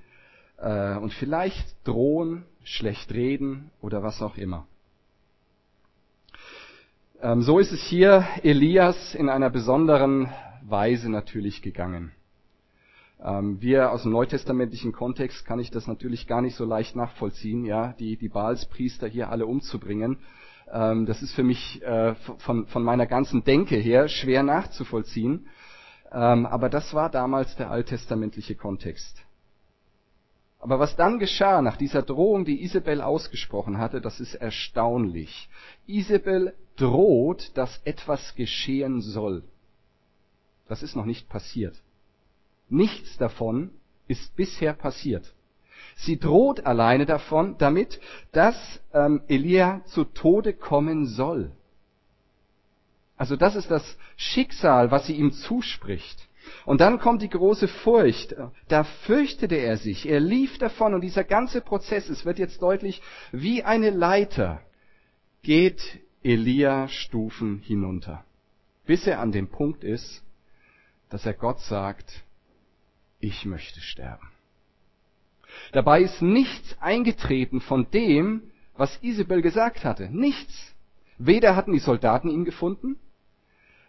äh, 0.58 0.96
und 0.96 1.12
vielleicht 1.14 1.76
drohen, 1.84 2.44
schlecht 2.64 3.12
reden 3.12 3.70
oder 3.80 4.02
was 4.02 4.22
auch 4.22 4.36
immer. 4.36 4.66
Ähm, 7.22 7.42
so 7.42 7.58
ist 7.58 7.72
es 7.72 7.82
hier 7.82 8.26
Elias 8.42 9.14
in 9.14 9.28
einer 9.28 9.50
besonderen 9.50 10.28
Weise 10.68 11.10
natürlich 11.10 11.62
gegangen. 11.62 12.12
Ähm, 13.22 13.60
wir 13.60 13.92
aus 13.92 14.02
dem 14.02 14.12
neutestamentlichen 14.12 14.92
Kontext 14.92 15.46
kann 15.46 15.58
ich 15.58 15.70
das 15.70 15.86
natürlich 15.86 16.26
gar 16.26 16.42
nicht 16.42 16.56
so 16.56 16.64
leicht 16.64 16.96
nachvollziehen, 16.96 17.64
ja, 17.64 17.94
die, 17.98 18.16
die 18.16 18.28
Baalspriester 18.28 19.06
hier 19.06 19.30
alle 19.30 19.46
umzubringen. 19.46 20.18
Ähm, 20.70 21.06
das 21.06 21.22
ist 21.22 21.32
für 21.32 21.44
mich 21.44 21.82
äh, 21.82 22.14
von, 22.38 22.66
von 22.66 22.82
meiner 22.82 23.06
ganzen 23.06 23.44
Denke 23.44 23.76
her 23.76 24.08
schwer 24.08 24.42
nachzuvollziehen. 24.42 25.46
Ähm, 26.12 26.46
aber 26.46 26.68
das 26.68 26.92
war 26.94 27.10
damals 27.10 27.56
der 27.56 27.70
alttestamentliche 27.70 28.54
Kontext. 28.54 29.22
Aber 30.58 30.78
was 30.78 30.96
dann 30.96 31.18
geschah 31.18 31.62
nach 31.62 31.76
dieser 31.76 32.02
Drohung, 32.02 32.44
die 32.44 32.62
Isabel 32.62 33.00
ausgesprochen 33.00 33.78
hatte, 33.78 34.00
das 34.00 34.20
ist 34.20 34.34
erstaunlich. 34.34 35.48
Isabel 35.86 36.54
droht, 36.76 37.56
dass 37.56 37.80
etwas 37.84 38.34
geschehen 38.34 39.00
soll. 39.00 39.44
Das 40.68 40.82
ist 40.82 40.96
noch 40.96 41.04
nicht 41.04 41.28
passiert. 41.28 41.80
Nichts 42.68 43.16
davon 43.18 43.70
ist 44.08 44.34
bisher 44.36 44.72
passiert. 44.72 45.34
Sie 45.96 46.18
droht 46.18 46.66
alleine 46.66 47.06
davon, 47.06 47.56
damit, 47.58 48.00
dass 48.32 48.80
ähm, 48.92 49.22
Elia 49.28 49.82
zu 49.86 50.04
Tode 50.04 50.52
kommen 50.52 51.06
soll. 51.06 51.52
Also 53.16 53.36
das 53.36 53.56
ist 53.56 53.70
das 53.70 53.96
Schicksal, 54.16 54.90
was 54.90 55.06
sie 55.06 55.14
ihm 55.14 55.32
zuspricht. 55.32 56.28
Und 56.64 56.80
dann 56.80 56.98
kommt 56.98 57.22
die 57.22 57.28
große 57.28 57.66
Furcht. 57.66 58.36
Da 58.68 58.84
fürchtete 58.84 59.56
er 59.56 59.78
sich. 59.78 60.06
Er 60.06 60.20
lief 60.20 60.58
davon 60.58 60.94
und 60.94 61.00
dieser 61.00 61.24
ganze 61.24 61.60
Prozess, 61.60 62.08
es 62.08 62.24
wird 62.24 62.38
jetzt 62.38 62.62
deutlich, 62.62 63.02
wie 63.32 63.64
eine 63.64 63.90
Leiter 63.90 64.60
geht 65.42 65.80
Elia 66.22 66.88
Stufen 66.88 67.60
hinunter, 67.60 68.24
bis 68.84 69.06
er 69.06 69.20
an 69.20 69.32
dem 69.32 69.48
Punkt 69.48 69.82
ist, 69.84 70.22
dass 71.08 71.26
er 71.26 71.34
Gott 71.34 71.60
sagt, 71.60 72.24
ich 73.20 73.44
möchte 73.44 73.80
sterben. 73.80 74.28
Dabei 75.72 76.02
ist 76.02 76.20
nichts 76.22 76.76
eingetreten 76.80 77.60
von 77.60 77.90
dem, 77.90 78.42
was 78.76 78.98
Isabel 79.02 79.42
gesagt 79.42 79.84
hatte. 79.84 80.08
Nichts. 80.10 80.74
Weder 81.18 81.56
hatten 81.56 81.72
die 81.72 81.78
Soldaten 81.78 82.28
ihn 82.28 82.44
gefunden, 82.44 82.98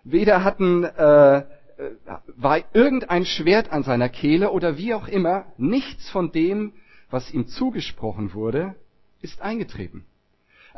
weder 0.04 0.46
hatten 0.46 0.86
äh, 0.86 1.44
äh, 1.78 1.92
war 2.36 2.64
irgendein 2.74 3.26
Schwert 3.26 3.72
an 3.72 3.84
seiner 3.84 4.10
Kehle 4.10 4.52
oder 4.52 4.78
wie 4.78 4.94
auch 4.94 5.08
immer. 5.08 5.46
Nichts 5.58 6.10
von 6.10 6.32
dem, 6.32 6.74
was 7.10 7.32
ihm 7.32 7.48
zugesprochen 7.48 8.34
wurde, 8.34 8.76
ist 9.22 9.42
eingetreten. 9.42 10.06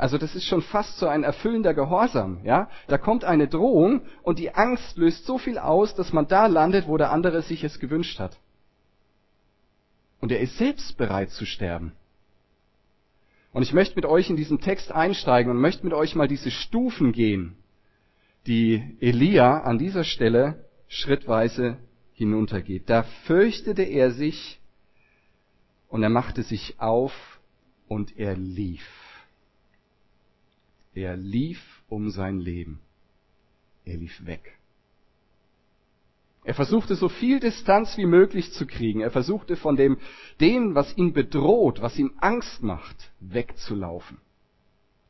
Also 0.00 0.16
das 0.16 0.34
ist 0.34 0.46
schon 0.46 0.62
fast 0.62 0.96
so 0.96 1.08
ein 1.08 1.24
erfüllender 1.24 1.74
Gehorsam, 1.74 2.40
ja. 2.42 2.70
Da 2.86 2.96
kommt 2.96 3.22
eine 3.22 3.48
Drohung 3.48 4.00
und 4.22 4.38
die 4.38 4.54
Angst 4.54 4.96
löst 4.96 5.26
so 5.26 5.36
viel 5.36 5.58
aus, 5.58 5.94
dass 5.94 6.14
man 6.14 6.26
da 6.26 6.46
landet, 6.46 6.88
wo 6.88 6.96
der 6.96 7.12
andere 7.12 7.42
sich 7.42 7.64
es 7.64 7.78
gewünscht 7.78 8.18
hat. 8.18 8.38
Und 10.18 10.32
er 10.32 10.40
ist 10.40 10.56
selbst 10.56 10.96
bereit 10.96 11.28
zu 11.28 11.44
sterben. 11.44 11.92
Und 13.52 13.60
ich 13.60 13.74
möchte 13.74 13.94
mit 13.94 14.06
euch 14.06 14.30
in 14.30 14.36
diesen 14.36 14.62
Text 14.62 14.90
einsteigen 14.90 15.50
und 15.52 15.60
möchte 15.60 15.84
mit 15.84 15.92
euch 15.92 16.14
mal 16.14 16.28
diese 16.28 16.50
Stufen 16.50 17.12
gehen, 17.12 17.58
die 18.46 18.96
Elia 19.00 19.58
an 19.58 19.76
dieser 19.76 20.04
Stelle 20.04 20.64
schrittweise 20.88 21.76
hinuntergeht. 22.14 22.88
Da 22.88 23.02
fürchtete 23.26 23.82
er 23.82 24.12
sich 24.12 24.60
und 25.88 26.02
er 26.02 26.08
machte 26.08 26.42
sich 26.42 26.80
auf 26.80 27.12
und 27.86 28.16
er 28.16 28.34
lief. 28.34 29.09
Er 30.94 31.16
lief 31.16 31.60
um 31.88 32.10
sein 32.10 32.40
Leben. 32.40 32.80
Er 33.84 33.96
lief 33.96 34.24
weg. 34.26 34.58
Er 36.44 36.54
versuchte 36.54 36.94
so 36.96 37.08
viel 37.08 37.38
Distanz 37.38 37.96
wie 37.96 38.06
möglich 38.06 38.52
zu 38.52 38.66
kriegen. 38.66 39.00
Er 39.00 39.10
versuchte 39.10 39.56
von 39.56 39.76
dem, 39.76 39.98
dem, 40.40 40.74
was 40.74 40.96
ihn 40.96 41.12
bedroht, 41.12 41.82
was 41.82 41.98
ihm 41.98 42.12
Angst 42.18 42.62
macht, 42.62 43.10
wegzulaufen. 43.20 44.18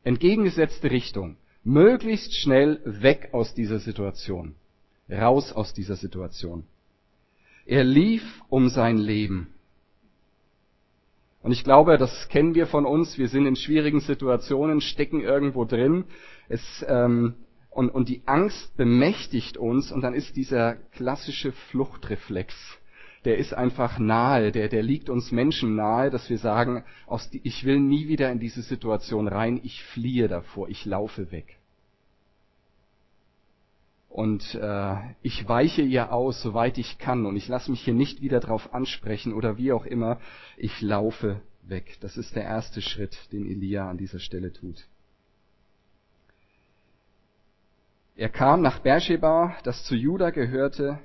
Entgegengesetzte 0.03 0.91
Richtung. 0.91 1.37
Möglichst 1.63 2.35
schnell 2.35 2.81
weg 2.85 3.29
aus 3.33 3.53
dieser 3.53 3.79
Situation. 3.79 4.55
Raus 5.09 5.53
aus 5.53 5.73
dieser 5.73 5.95
Situation. 5.95 6.63
Er 7.65 7.83
lief 7.83 8.41
um 8.49 8.69
sein 8.69 8.97
Leben. 8.97 9.53
Und 11.43 11.51
ich 11.51 11.63
glaube, 11.63 11.97
das 11.97 12.29
kennen 12.29 12.53
wir 12.53 12.67
von 12.67 12.85
uns. 12.85 13.17
Wir 13.17 13.27
sind 13.27 13.45
in 13.45 13.55
schwierigen 13.55 13.99
Situationen, 13.99 14.79
stecken 14.81 15.21
irgendwo 15.21 15.65
drin. 15.65 16.05
Es, 16.49 16.85
ähm, 16.87 17.35
und, 17.71 17.89
und 17.89 18.09
die 18.09 18.21
Angst 18.25 18.75
bemächtigt 18.75 19.57
uns 19.57 19.91
und 19.91 20.01
dann 20.01 20.13
ist 20.13 20.35
dieser 20.35 20.75
klassische 20.75 21.53
Fluchtreflex, 21.53 22.53
der 23.23 23.37
ist 23.37 23.53
einfach 23.53 23.97
nahe, 23.97 24.51
der, 24.51 24.67
der 24.67 24.83
liegt 24.83 25.09
uns 25.09 25.31
Menschen 25.31 25.75
nahe, 25.75 26.09
dass 26.09 26.29
wir 26.29 26.37
sagen, 26.37 26.83
aus, 27.07 27.29
ich 27.31 27.63
will 27.63 27.79
nie 27.79 28.07
wieder 28.07 28.29
in 28.31 28.39
diese 28.39 28.61
Situation 28.61 29.27
rein, 29.27 29.59
ich 29.63 29.83
fliehe 29.83 30.27
davor, 30.27 30.67
ich 30.67 30.85
laufe 30.85 31.31
weg. 31.31 31.60
Und 34.11 34.55
äh, 34.55 34.97
ich 35.21 35.47
weiche 35.47 35.81
ihr 35.81 36.11
aus, 36.11 36.41
soweit 36.41 36.77
ich 36.77 36.97
kann, 36.97 37.25
und 37.25 37.37
ich 37.37 37.47
lasse 37.47 37.71
mich 37.71 37.81
hier 37.81 37.93
nicht 37.93 38.21
wieder 38.21 38.41
drauf 38.41 38.73
ansprechen 38.73 39.33
oder 39.33 39.57
wie 39.57 39.71
auch 39.71 39.85
immer, 39.85 40.19
ich 40.57 40.81
laufe 40.81 41.41
weg. 41.63 41.97
Das 42.01 42.17
ist 42.17 42.35
der 42.35 42.43
erste 42.43 42.81
Schritt, 42.81 43.17
den 43.31 43.45
Elia 43.45 43.89
an 43.89 43.97
dieser 43.97 44.19
Stelle 44.19 44.51
tut. 44.51 44.85
Er 48.17 48.27
kam 48.27 48.61
nach 48.61 48.79
Beersheba, 48.79 49.55
das 49.63 49.85
zu 49.85 49.95
Juda 49.95 50.31
gehörte, 50.31 50.99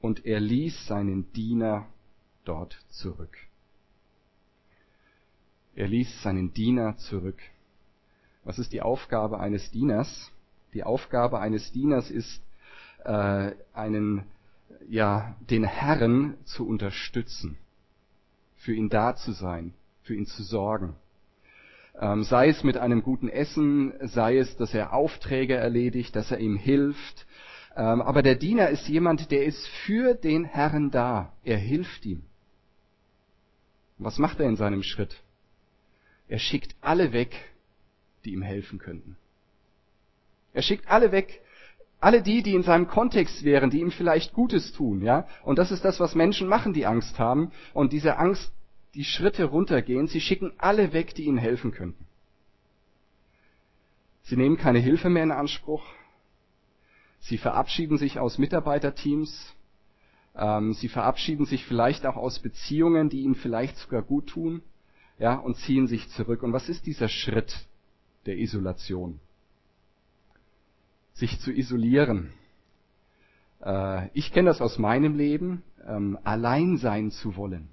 und 0.00 0.26
er 0.26 0.40
ließ 0.40 0.86
seinen 0.86 1.32
Diener 1.32 1.86
dort 2.44 2.78
zurück. 2.90 3.38
Er 5.74 5.88
ließ 5.88 6.22
seinen 6.22 6.52
Diener 6.52 6.98
zurück. 6.98 7.40
Was 8.44 8.58
ist 8.58 8.72
die 8.72 8.82
Aufgabe 8.82 9.40
eines 9.40 9.70
Dieners? 9.70 10.31
Die 10.74 10.84
Aufgabe 10.84 11.38
eines 11.40 11.72
Dieners 11.72 12.10
ist, 12.10 12.40
äh, 13.04 13.52
einen, 13.74 14.24
ja, 14.88 15.36
den 15.50 15.64
Herrn 15.64 16.36
zu 16.44 16.66
unterstützen. 16.66 17.58
für 18.56 18.72
ihn 18.72 18.88
da 18.88 19.16
zu 19.16 19.32
sein, 19.32 19.74
für 20.04 20.14
ihn 20.14 20.26
zu 20.26 20.44
sorgen. 20.44 20.94
Ähm, 22.00 22.22
sei 22.22 22.48
es 22.48 22.62
mit 22.62 22.76
einem 22.76 23.02
guten 23.02 23.28
Essen, 23.28 23.92
sei 24.00 24.38
es, 24.38 24.56
dass 24.56 24.72
er 24.72 24.92
Aufträge 24.92 25.54
erledigt, 25.56 26.14
dass 26.14 26.30
er 26.30 26.38
ihm 26.38 26.56
hilft. 26.56 27.26
Ähm, 27.76 28.00
aber 28.00 28.22
der 28.22 28.36
Diener 28.36 28.68
ist 28.70 28.88
jemand, 28.88 29.32
der 29.32 29.44
ist 29.44 29.66
für 29.84 30.14
den 30.14 30.44
Herrn 30.44 30.92
da. 30.92 31.32
Er 31.42 31.58
hilft 31.58 32.06
ihm. 32.06 32.22
Was 33.98 34.18
macht 34.18 34.38
er 34.38 34.48
in 34.48 34.56
seinem 34.56 34.84
Schritt? 34.84 35.20
Er 36.28 36.38
schickt 36.38 36.76
alle 36.80 37.12
weg, 37.12 37.34
die 38.24 38.32
ihm 38.32 38.42
helfen 38.42 38.78
könnten. 38.78 39.16
Er 40.52 40.62
schickt 40.62 40.88
alle 40.88 41.12
weg, 41.12 41.40
alle 42.00 42.20
die, 42.20 42.42
die 42.42 42.54
in 42.54 42.62
seinem 42.62 42.88
Kontext 42.88 43.44
wären, 43.44 43.70
die 43.70 43.80
ihm 43.80 43.92
vielleicht 43.92 44.32
Gutes 44.32 44.72
tun, 44.72 45.02
ja. 45.02 45.26
Und 45.44 45.58
das 45.58 45.70
ist 45.70 45.84
das, 45.84 46.00
was 46.00 46.14
Menschen 46.14 46.48
machen, 46.48 46.72
die 46.72 46.86
Angst 46.86 47.18
haben. 47.18 47.52
Und 47.74 47.92
diese 47.92 48.18
Angst 48.18 48.52
die 48.94 49.04
Schritte 49.04 49.44
runtergehen. 49.44 50.06
Sie 50.06 50.20
schicken 50.20 50.52
alle 50.58 50.92
weg, 50.92 51.14
die 51.14 51.24
ihnen 51.24 51.38
helfen 51.38 51.72
könnten. 51.72 52.06
Sie 54.22 54.36
nehmen 54.36 54.56
keine 54.56 54.78
Hilfe 54.78 55.08
mehr 55.08 55.22
in 55.22 55.30
Anspruch. 55.30 55.84
Sie 57.20 57.38
verabschieden 57.38 57.98
sich 57.98 58.18
aus 58.18 58.38
Mitarbeiterteams. 58.38 59.54
Ähm, 60.34 60.74
sie 60.74 60.88
verabschieden 60.88 61.46
sich 61.46 61.64
vielleicht 61.64 62.06
auch 62.06 62.16
aus 62.16 62.38
Beziehungen, 62.38 63.08
die 63.08 63.20
ihnen 63.20 63.34
vielleicht 63.34 63.76
sogar 63.76 64.02
gut 64.02 64.28
tun. 64.28 64.62
Ja, 65.18 65.34
und 65.34 65.56
ziehen 65.56 65.86
sich 65.86 66.08
zurück. 66.10 66.42
Und 66.42 66.52
was 66.52 66.68
ist 66.68 66.86
dieser 66.86 67.08
Schritt 67.08 67.66
der 68.26 68.38
Isolation? 68.38 69.20
Sich 71.14 71.40
zu 71.40 71.52
isolieren. 71.52 72.32
Äh, 73.64 74.08
ich 74.14 74.32
kenne 74.32 74.48
das 74.48 74.60
aus 74.60 74.78
meinem 74.78 75.16
Leben, 75.16 75.62
ähm, 75.86 76.18
allein 76.24 76.76
sein 76.76 77.10
zu 77.10 77.36
wollen 77.36 77.68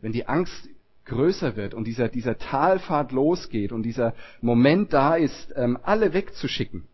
wenn 0.00 0.12
die 0.12 0.26
Angst 0.26 0.68
größer 1.04 1.56
wird 1.56 1.74
und 1.74 1.84
dieser, 1.84 2.08
dieser 2.08 2.38
Talfahrt 2.38 3.12
losgeht 3.12 3.72
und 3.72 3.82
dieser 3.82 4.14
Moment 4.40 4.92
da 4.92 5.16
ist, 5.16 5.52
ähm, 5.56 5.78
alle 5.82 6.12
wegzuschicken. 6.12 6.84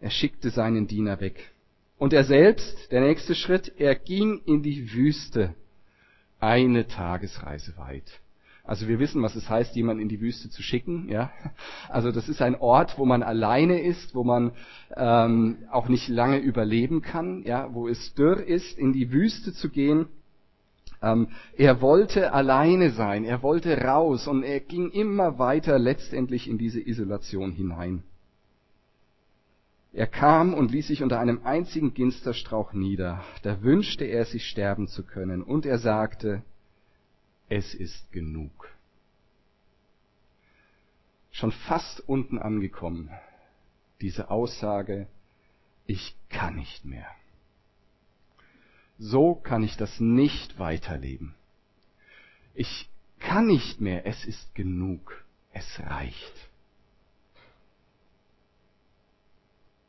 Er 0.00 0.10
schickte 0.10 0.50
seinen 0.50 0.86
Diener 0.86 1.20
weg. 1.20 1.50
Und 1.98 2.12
er 2.12 2.22
selbst, 2.22 2.92
der 2.92 3.00
nächste 3.00 3.34
Schritt, 3.34 3.72
er 3.78 3.96
ging 3.96 4.40
in 4.44 4.62
die 4.62 4.92
Wüste, 4.92 5.54
eine 6.38 6.86
Tagesreise 6.86 7.76
weit. 7.76 8.20
Also 8.68 8.86
wir 8.86 8.98
wissen, 8.98 9.22
was 9.22 9.34
es 9.34 9.48
heißt, 9.48 9.74
jemanden 9.74 10.02
in 10.02 10.10
die 10.10 10.20
Wüste 10.20 10.50
zu 10.50 10.62
schicken. 10.62 11.08
Ja, 11.08 11.32
also 11.88 12.12
das 12.12 12.28
ist 12.28 12.42
ein 12.42 12.54
Ort, 12.54 12.98
wo 12.98 13.06
man 13.06 13.22
alleine 13.22 13.80
ist, 13.80 14.14
wo 14.14 14.24
man 14.24 14.52
ähm, 14.94 15.56
auch 15.70 15.88
nicht 15.88 16.08
lange 16.08 16.38
überleben 16.38 17.00
kann. 17.00 17.42
Ja, 17.44 17.72
wo 17.72 17.88
es 17.88 18.14
dürr 18.14 18.46
ist, 18.46 18.78
in 18.78 18.92
die 18.92 19.10
Wüste 19.10 19.54
zu 19.54 19.70
gehen 19.70 20.06
ähm, 21.00 21.28
er 21.56 21.80
wollte 21.80 22.32
alleine 22.32 22.90
sein, 22.90 23.24
er 23.24 23.42
wollte 23.42 23.78
raus 23.78 24.26
und 24.26 24.42
er 24.42 24.58
ging 24.58 24.90
immer 24.90 25.38
weiter 25.38 25.78
letztendlich 25.78 26.48
in 26.48 26.58
diese 26.58 26.80
Isolation 26.80 27.52
hinein. 27.52 28.02
Er 29.92 30.08
kam 30.08 30.54
und 30.54 30.72
ließ 30.72 30.88
sich 30.88 31.02
unter 31.02 31.18
einem 31.20 31.40
einzigen 31.44 31.94
Ginsterstrauch 31.94 32.72
nieder. 32.72 33.22
Da 33.42 33.62
wünschte 33.62 34.04
er 34.04 34.24
sich 34.24 34.46
sterben 34.46 34.88
zu 34.88 35.04
können 35.04 35.42
und 35.42 35.66
er 35.66 35.78
sagte, 35.78 36.42
es 37.48 37.74
ist 37.74 38.12
genug. 38.12 38.68
Schon 41.30 41.52
fast 41.52 42.00
unten 42.08 42.38
angekommen, 42.38 43.10
diese 44.00 44.30
Aussage, 44.30 45.06
ich 45.86 46.16
kann 46.28 46.56
nicht 46.56 46.84
mehr. 46.84 47.06
So 48.98 49.34
kann 49.34 49.62
ich 49.62 49.76
das 49.76 50.00
nicht 50.00 50.58
weiterleben. 50.58 51.34
Ich 52.54 52.88
kann 53.20 53.46
nicht 53.46 53.80
mehr, 53.80 54.06
es 54.06 54.24
ist 54.24 54.54
genug, 54.54 55.24
es 55.52 55.80
reicht. 55.80 56.48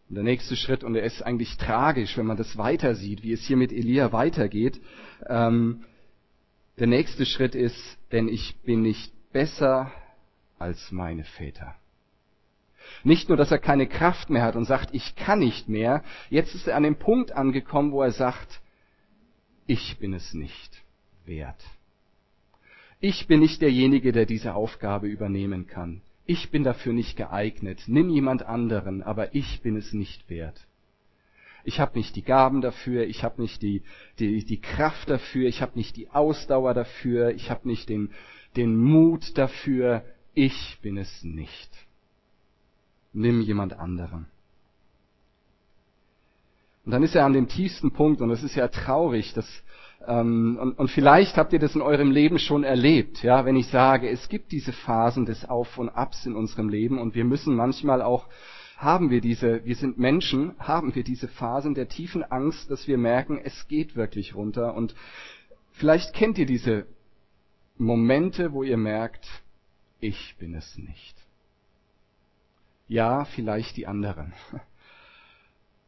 Und 0.08 0.16
der 0.16 0.24
nächste 0.24 0.56
Schritt, 0.56 0.84
und 0.84 0.96
er 0.96 1.04
ist 1.04 1.22
eigentlich 1.22 1.58
tragisch, 1.58 2.18
wenn 2.18 2.26
man 2.26 2.38
das 2.38 2.58
weiter 2.58 2.96
sieht, 2.96 3.22
wie 3.24 3.34
es 3.34 3.44
hier 3.44 3.58
mit 3.58 3.72
Elia 3.72 4.12
weitergeht. 4.12 4.82
Ähm, 5.28 5.86
der 6.80 6.88
nächste 6.88 7.26
Schritt 7.26 7.56
ist, 7.56 7.98
denn 8.12 8.28
ich 8.28 8.56
bin 8.62 8.82
nicht 8.82 9.12
besser 9.32 9.92
als 10.58 10.92
meine 10.92 11.24
Väter. 11.24 11.76
Nicht 13.04 13.30
nur, 13.30 13.38
dass 13.38 13.52
er 13.52 13.60
keine 13.60 13.88
Kraft 13.88 14.30
mehr 14.30 14.44
hat 14.44 14.56
und 14.56 14.66
sagt, 14.66 14.94
ich 14.94 15.16
kann 15.16 15.40
nicht 15.40 15.70
mehr, 15.70 16.04
jetzt 16.30 16.56
ist 16.56 16.68
er 16.68 16.76
an 16.76 16.84
dem 16.84 16.96
Punkt 16.96 17.32
angekommen, 17.32 17.92
wo 17.92 18.02
er 18.02 18.12
sagt, 18.12 18.62
ich 19.68 19.98
bin 20.00 20.14
es 20.14 20.34
nicht 20.34 20.82
wert. 21.26 21.64
Ich 23.00 23.28
bin 23.28 23.40
nicht 23.40 23.62
derjenige, 23.62 24.12
der 24.12 24.26
diese 24.26 24.56
Aufgabe 24.56 25.08
übernehmen 25.08 25.68
kann. 25.68 26.02
Ich 26.26 26.52
bin 26.52 26.64
dafür 26.64 26.94
nicht 26.94 27.16
geeignet. 27.16 27.84
Nimm 27.88 28.10
jemand 28.10 28.44
anderen, 28.44 29.04
aber 29.04 29.34
ich 29.36 29.62
bin 29.62 29.76
es 29.78 29.94
nicht 29.94 30.30
wert. 30.30 30.68
Ich 31.70 31.80
habe 31.80 32.00
nicht 32.00 32.16
die 32.16 32.24
Gaben 32.24 32.62
dafür, 32.62 33.04
ich 33.04 33.24
habe 33.24 33.40
nicht 33.40 33.62
die, 33.62 33.84
die, 34.18 34.44
die 34.44 34.60
Kraft 34.60 35.08
dafür, 35.08 35.48
ich 35.48 35.62
habe 35.62 35.74
nicht 35.76 35.98
die 35.98 36.10
Ausdauer 36.10 36.74
dafür, 36.74 37.30
ich 37.30 37.52
habe 37.52 37.68
nicht 37.68 37.90
den, 37.90 38.10
den 38.56 38.76
Mut 38.76 39.38
dafür. 39.38 40.04
Ich 40.34 40.80
bin 40.82 40.98
es 40.98 41.24
nicht. 41.24 41.70
Nimm 43.14 43.42
jemand 43.42 43.74
anderen. 43.74 44.26
Und 46.86 46.92
dann 46.92 47.04
ist 47.04 47.14
er 47.14 47.24
an 47.24 47.34
dem 47.34 47.48
tiefsten 47.48 47.92
Punkt, 47.92 48.20
und 48.22 48.32
es 48.32 48.42
ist 48.42 48.56
ja 48.56 48.68
traurig, 48.70 49.36
dass, 49.36 49.48
ähm, 50.08 50.58
und, 50.60 50.80
und 50.80 50.90
vielleicht 50.90 51.38
habt 51.38 51.54
ihr 51.54 51.60
das 51.60 51.76
in 51.76 51.84
eurem 51.84 52.10
Leben 52.10 52.40
schon 52.40 52.64
erlebt, 52.64 53.22
ja, 53.22 53.46
wenn 53.46 53.56
ich 53.56 53.68
sage, 53.68 54.10
es 54.10 54.28
gibt 54.28 54.52
diese 54.52 54.74
Phasen 54.74 55.28
des 55.28 55.48
Auf 55.48 55.78
und 55.78 55.90
Abs 55.90 56.26
in 56.26 56.36
unserem 56.36 56.68
Leben 56.68 56.98
und 56.98 57.14
wir 57.14 57.26
müssen 57.26 57.56
manchmal 57.56 58.02
auch, 58.02 58.28
haben 58.80 59.10
wir 59.10 59.20
diese, 59.20 59.66
wir 59.66 59.76
sind 59.76 59.98
Menschen, 59.98 60.58
haben 60.58 60.96
wir 60.96 61.04
diese 61.04 61.28
Phasen 61.28 61.74
der 61.74 61.90
tiefen 61.90 62.24
Angst, 62.24 62.72
dass 62.72 62.88
wir 62.88 62.98
merken, 62.98 63.38
es 63.38 63.68
geht 63.68 63.98
wirklich 63.98 64.36
runter 64.36 64.74
und 64.74 64.96
vielleicht 65.74 66.14
kennt 66.14 66.38
ihr 66.38 66.46
diese 66.46 66.88
Momente, 67.78 68.54
wo 68.54 68.64
ihr 68.64 68.78
merkt, 68.78 69.28
ich 70.00 70.38
bin 70.40 70.56
es 70.56 70.78
nicht. 70.78 71.16
Ja, 72.88 73.26
vielleicht 73.26 73.76
die 73.76 73.86
anderen 73.86 74.34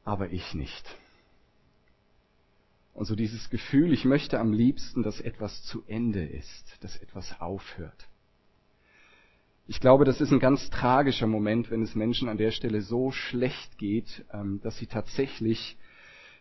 aber 0.04 0.32
ich 0.32 0.54
nicht. 0.54 0.86
Und 2.94 3.06
so 3.06 3.16
dieses 3.16 3.50
Gefühl, 3.50 3.94
ich 3.94 4.04
möchte 4.04 4.38
am 4.38 4.52
liebsten, 4.52 5.02
dass 5.02 5.22
etwas 5.22 5.64
zu 5.64 5.82
Ende 5.88 6.26
ist, 6.26 6.78
dass 6.82 6.98
etwas 6.98 7.40
aufhört. 7.40 8.10
Ich 9.68 9.80
glaube, 9.80 10.06
das 10.06 10.22
ist 10.22 10.32
ein 10.32 10.40
ganz 10.40 10.70
tragischer 10.70 11.28
Moment, 11.28 11.72
wenn 11.72 11.82
es 11.82 11.96
Menschen 11.96 12.30
an 12.30 12.38
der 12.38 12.52
Stelle 12.52 12.82
so 12.82 13.12
schlecht 13.12 13.78
geht, 13.78 14.26
ähm, 14.34 14.60
dass 14.64 14.78
sie 14.78 14.88
tatsächlich 14.88 15.78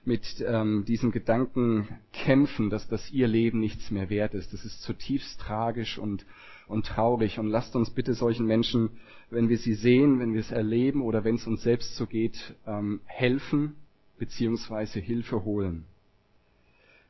mit 0.05 0.43
ähm, 0.47 0.85
diesem 0.87 1.13
Gedanken 1.13 1.89
kämpfen, 2.13 2.71
dass 2.71 2.89
das 2.89 3.11
ihr 3.11 3.29
Leben 3.29 3.61
nichts 3.61 3.91
mehr 3.91 4.09
wert 4.09 4.35
ist. 4.35 4.53
Das 4.53 4.65
ist 4.65 4.83
zutiefst 4.83 5.39
tragisch 5.41 5.99
und, 5.99 6.25
und 6.67 6.87
traurig. 6.87 7.39
Und 7.39 7.49
lasst 7.49 7.77
uns 7.77 7.91
bitte 7.91 8.15
solchen 8.15 8.47
Menschen, 8.47 8.91
wenn 9.29 9.49
wir 9.49 9.59
sie 9.59 9.75
sehen, 9.75 10.19
wenn 10.19 10.33
wir 10.33 10.41
es 10.41 10.51
erleben 10.51 11.03
oder 11.03 11.23
wenn 11.23 11.35
es 11.35 11.47
uns 11.47 11.63
selbst 11.63 11.97
so 11.97 12.07
geht, 12.07 12.55
ähm, 12.67 13.01
helfen 13.05 13.77
beziehungsweise 14.19 15.01
Hilfe 15.01 15.45
holen. 15.45 15.85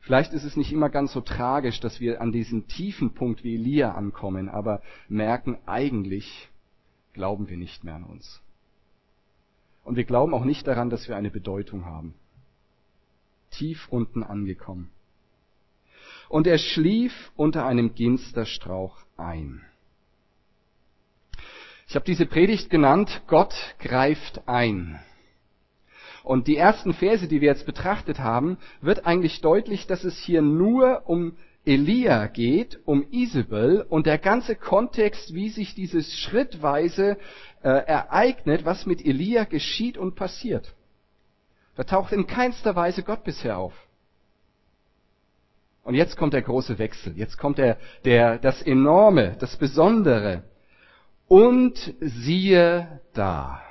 Vielleicht 0.00 0.32
ist 0.32 0.44
es 0.44 0.56
nicht 0.56 0.72
immer 0.72 0.88
ganz 0.88 1.12
so 1.12 1.20
tragisch, 1.20 1.80
dass 1.80 2.00
wir 2.00 2.20
an 2.20 2.32
diesen 2.32 2.66
tiefen 2.68 3.12
Punkt 3.14 3.44
wie 3.44 3.54
Elia 3.54 3.92
ankommen, 3.92 4.48
aber 4.48 4.82
merken, 5.08 5.58
eigentlich 5.66 6.48
glauben 7.12 7.48
wir 7.48 7.56
nicht 7.56 7.84
mehr 7.84 7.94
an 7.94 8.04
uns. 8.04 8.40
Und 9.84 9.96
wir 9.96 10.04
glauben 10.04 10.34
auch 10.34 10.44
nicht 10.44 10.66
daran, 10.66 10.90
dass 10.90 11.08
wir 11.08 11.16
eine 11.16 11.30
Bedeutung 11.30 11.84
haben 11.84 12.14
tief 13.50 13.88
unten 13.88 14.22
angekommen. 14.22 14.90
Und 16.28 16.46
er 16.46 16.58
schlief 16.58 17.32
unter 17.36 17.66
einem 17.66 17.94
Ginsterstrauch 17.94 18.98
ein. 19.16 19.64
Ich 21.88 21.96
habe 21.96 22.04
diese 22.04 22.26
Predigt 22.26 22.70
genannt, 22.70 23.22
Gott 23.26 23.54
greift 23.80 24.46
ein. 24.48 25.00
Und 26.30 26.46
die 26.46 26.56
ersten 26.56 26.94
Verse, 26.94 27.26
die 27.26 27.40
wir 27.40 27.48
jetzt 27.48 27.66
betrachtet 27.66 28.20
haben, 28.20 28.56
wird 28.80 29.04
eigentlich 29.04 29.40
deutlich, 29.40 29.88
dass 29.88 30.04
es 30.04 30.16
hier 30.16 30.42
nur 30.42 31.02
um 31.06 31.36
Elia 31.64 32.28
geht, 32.28 32.78
um 32.84 33.04
Isabel 33.10 33.84
und 33.88 34.06
der 34.06 34.16
ganze 34.16 34.54
Kontext, 34.54 35.34
wie 35.34 35.48
sich 35.48 35.74
dieses 35.74 36.16
schrittweise 36.16 37.16
äh, 37.64 37.70
ereignet, 37.70 38.64
was 38.64 38.86
mit 38.86 39.04
Elia 39.04 39.42
geschieht 39.42 39.98
und 39.98 40.14
passiert. 40.14 40.72
Da 41.74 41.82
taucht 41.82 42.12
in 42.12 42.28
keinster 42.28 42.76
Weise 42.76 43.02
Gott 43.02 43.24
bisher 43.24 43.58
auf. 43.58 43.74
Und 45.82 45.96
jetzt 45.96 46.16
kommt 46.16 46.32
der 46.32 46.42
große 46.42 46.78
Wechsel. 46.78 47.12
Jetzt 47.16 47.38
kommt 47.38 47.58
der, 47.58 47.76
der, 48.04 48.38
das 48.38 48.62
Enorme, 48.62 49.36
das 49.40 49.56
Besondere. 49.56 50.44
Und 51.26 51.92
siehe 51.98 53.00
da. 53.14 53.62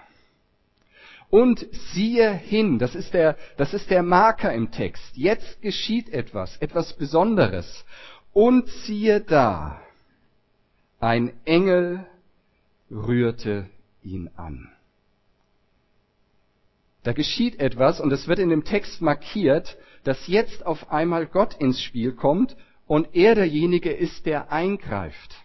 Und 1.30 1.68
siehe 1.94 2.32
hin, 2.34 2.80
das 2.80 2.96
ist 2.96 3.14
der, 3.14 3.38
das 3.58 3.74
ist 3.74 3.90
der 3.92 4.02
Marker 4.02 4.52
im 4.54 4.72
Text. 4.72 5.16
Jetzt 5.16 5.62
geschieht 5.62 6.10
etwas, 6.10 6.58
etwas 6.58 6.94
Besonderes. 6.94 7.86
Und 8.34 8.68
siehe 8.68 9.22
da, 9.22 9.80
ein 11.00 11.34
Engel 11.46 12.06
rührte 12.90 13.70
ihn 14.04 14.30
an. 14.36 14.72
Da 17.04 17.14
geschieht 17.14 17.60
etwas 17.60 18.02
und 18.02 18.12
es 18.12 18.28
wird 18.28 18.40
in 18.40 18.50
dem 18.50 18.64
Text 18.64 19.02
markiert, 19.02 19.78
dass 20.04 20.28
jetzt 20.28 20.66
auf 20.66 20.92
einmal 20.92 21.26
Gott 21.28 21.56
ins 21.56 21.82
Spiel 21.82 22.14
kommt 22.14 22.56
und 22.88 23.10
er 23.14 23.36
derjenige 23.36 23.92
ist, 23.92 24.26
der 24.26 24.52
eingreift. 24.52 25.36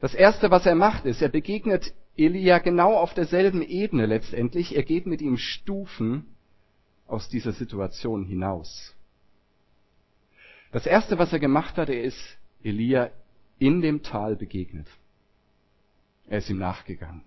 Das 0.00 0.14
erste, 0.14 0.50
was 0.50 0.66
er 0.66 0.74
macht, 0.74 1.06
ist, 1.06 1.22
er 1.22 1.28
begegnet 1.28 1.94
Elia 2.16 2.58
genau 2.58 2.94
auf 2.94 3.14
derselben 3.14 3.62
Ebene 3.62 4.06
letztendlich. 4.06 4.76
Er 4.76 4.82
geht 4.82 5.06
mit 5.06 5.20
ihm 5.20 5.36
Stufen 5.36 6.26
aus 7.06 7.28
dieser 7.28 7.52
Situation 7.52 8.24
hinaus. 8.24 8.94
Das 10.72 10.86
erste, 10.86 11.18
was 11.18 11.32
er 11.32 11.38
gemacht 11.38 11.76
hat, 11.76 11.88
er 11.88 12.02
ist 12.02 12.38
Elia 12.62 13.10
in 13.58 13.80
dem 13.80 14.02
Tal 14.02 14.36
begegnet. 14.36 14.88
Er 16.26 16.38
ist 16.38 16.50
ihm 16.50 16.58
nachgegangen. 16.58 17.22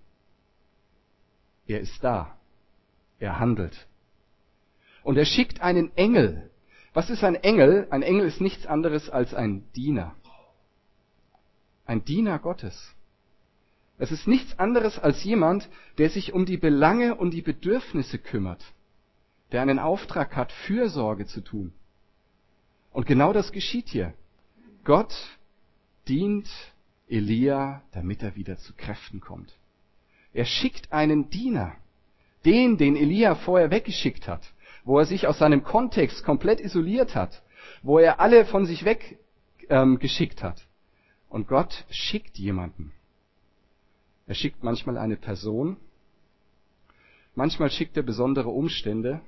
Er 1.68 1.82
ist 1.82 2.04
da. 2.04 2.38
Er 3.20 3.40
handelt. 3.40 3.88
Und 5.04 5.18
er 5.18 5.26
schickt 5.26 5.62
einen 5.62 5.96
Engel. 5.96 6.50
Was 6.94 7.10
ist 7.10 7.24
ein 7.24 7.36
Engel? 7.36 7.88
Ein 7.92 8.04
Engel 8.04 8.26
ist 8.26 8.42
nichts 8.42 8.66
anderes 8.66 9.10
als 9.10 9.34
ein 9.34 9.72
Diener. 9.74 10.16
Ein 11.86 12.04
Diener 12.04 12.40
Gottes. 12.40 12.97
Es 13.98 14.12
ist 14.12 14.28
nichts 14.28 14.60
anderes 14.60 15.00
als 15.00 15.24
jemand, 15.24 15.70
der 15.98 16.10
sich 16.10 16.34
um 16.34 16.46
die 16.46 16.58
Belange 16.58 17.16
und 17.16 17.32
die 17.32 17.42
Bedürfnisse 17.42 18.20
kümmert, 18.20 18.64
der 19.52 19.62
einen 19.62 19.80
Auftrag 19.80 20.36
hat, 20.36 20.52
Fürsorge 20.52 21.26
zu 21.26 21.42
tun. 21.42 21.74
Und 22.92 23.08
genau 23.08 23.34
das 23.34 23.52
geschieht 23.52 23.90
hier. 23.90 24.14
Gott 24.84 25.14
dient 26.08 26.48
Elia, 27.08 27.82
damit 27.92 28.22
er 28.22 28.36
wieder 28.36 28.58
zu 28.58 28.74
Kräften 28.74 29.20
kommt. 29.20 29.58
Er 30.34 30.46
schickt 30.46 30.94
einen 30.94 31.30
Diener, 31.30 31.76
den, 32.46 32.78
den 32.78 32.96
Elia 32.96 33.36
vorher 33.36 33.72
weggeschickt 33.72 34.28
hat, 34.28 34.54
wo 34.84 35.00
er 35.00 35.06
sich 35.06 35.28
aus 35.28 35.40
seinem 35.40 35.64
Kontext 35.64 36.24
komplett 36.24 36.62
isoliert 36.62 37.16
hat, 37.16 37.42
wo 37.82 37.98
er 37.98 38.20
alle 38.20 38.46
von 38.46 38.66
sich 38.66 38.86
weggeschickt 38.86 40.42
ähm, 40.42 40.48
hat. 40.48 40.68
Und 41.30 41.48
Gott 41.48 41.86
schickt 41.90 42.38
jemanden. 42.38 42.94
Er 44.28 44.36
schickt 44.36 44.62
manchmal 44.62 44.98
eine 44.98 45.16
Person, 45.16 45.78
manchmal 47.34 47.72
schickt 47.72 47.96
er 47.96 48.04
besondere 48.04 48.50
Umstände, 48.50 49.22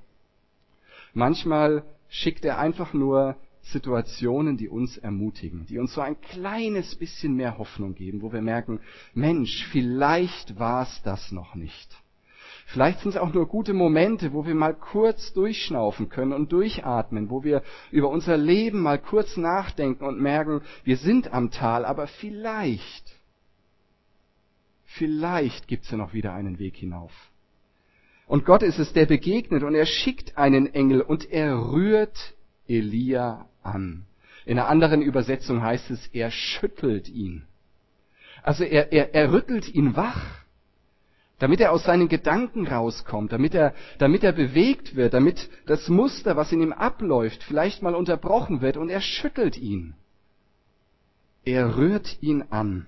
manchmal 1.14 1.84
schickt 2.10 2.44
er 2.44 2.60
einfach 2.60 2.94
nur 2.94 3.38
Situationen, 3.62 4.58
die 4.58 4.68
uns 4.68 4.98
ermutigen, 4.98 5.66
die 5.68 5.78
uns 5.80 5.94
so 5.94 6.02
ein 6.02 6.20
kleines 6.20 6.96
bisschen 6.96 7.36
mehr 7.36 7.58
Hoffnung 7.58 7.96
geben, 7.96 8.22
wo 8.22 8.34
wir 8.34 8.42
merken, 8.42 8.82
Mensch, 9.14 9.66
vielleicht 9.72 10.60
war 10.60 10.84
es 10.84 11.02
das 11.04 11.32
noch 11.32 11.56
nicht. 11.56 11.96
Vielleicht 12.66 13.00
sind 13.00 13.12
es 13.12 13.18
auch 13.18 13.34
nur 13.34 13.48
gute 13.48 13.74
Momente, 13.74 14.34
wo 14.34 14.46
wir 14.46 14.54
mal 14.54 14.76
kurz 14.76 15.34
durchschnaufen 15.34 16.10
können 16.10 16.34
und 16.34 16.52
durchatmen, 16.52 17.30
wo 17.30 17.44
wir 17.44 17.64
über 17.90 18.10
unser 18.10 18.38
Leben 18.38 18.82
mal 18.82 19.00
kurz 19.00 19.38
nachdenken 19.38 20.06
und 20.06 20.20
merken, 20.22 20.62
wir 20.84 20.98
sind 20.98 21.34
am 21.34 21.52
Tal, 21.52 21.86
aber 21.86 22.06
vielleicht 22.06 23.19
Vielleicht 25.00 25.70
gibt's 25.70 25.90
ja 25.92 25.98
noch 25.98 26.14
wieder 26.14 26.34
einen 26.34 26.60
Weg 26.60 26.76
hinauf. 26.76 27.14
Und 28.28 28.44
Gott 28.44 28.64
ist 28.64 28.80
es, 28.80 28.92
der 28.92 29.06
begegnet 29.06 29.64
und 29.64 29.74
er 29.74 29.86
schickt 29.86 30.38
einen 30.38 30.74
Engel 30.74 31.00
und 31.02 31.32
er 31.32 31.72
rührt 31.72 32.36
Elia 32.68 33.48
an. 33.64 34.06
In 34.46 34.60
einer 34.60 34.68
anderen 34.68 35.02
Übersetzung 35.02 35.62
heißt 35.62 35.90
es, 35.90 36.08
er 36.08 36.32
schüttelt 36.32 37.08
ihn. 37.08 37.46
Also 38.44 38.66
er, 38.66 38.92
er, 38.92 39.16
er 39.16 39.32
rüttelt 39.32 39.74
ihn 39.74 39.96
wach, 39.96 40.44
damit 41.40 41.62
er 41.62 41.72
aus 41.72 41.86
seinen 41.86 42.10
Gedanken 42.10 42.68
rauskommt, 42.68 43.32
damit 43.32 43.56
er, 43.56 43.74
damit 44.00 44.26
er 44.26 44.34
bewegt 44.34 44.98
wird, 44.98 45.14
damit 45.14 45.50
das 45.66 45.88
Muster, 45.88 46.36
was 46.36 46.52
in 46.52 46.62
ihm 46.62 46.74
abläuft, 46.74 47.42
vielleicht 47.44 47.82
mal 47.82 47.96
unterbrochen 47.96 48.60
wird 48.60 48.76
und 48.76 48.90
er 48.90 49.00
schüttelt 49.00 49.56
ihn. 49.56 49.94
Er 51.46 51.78
rührt 51.78 52.22
ihn 52.22 52.44
an. 52.50 52.86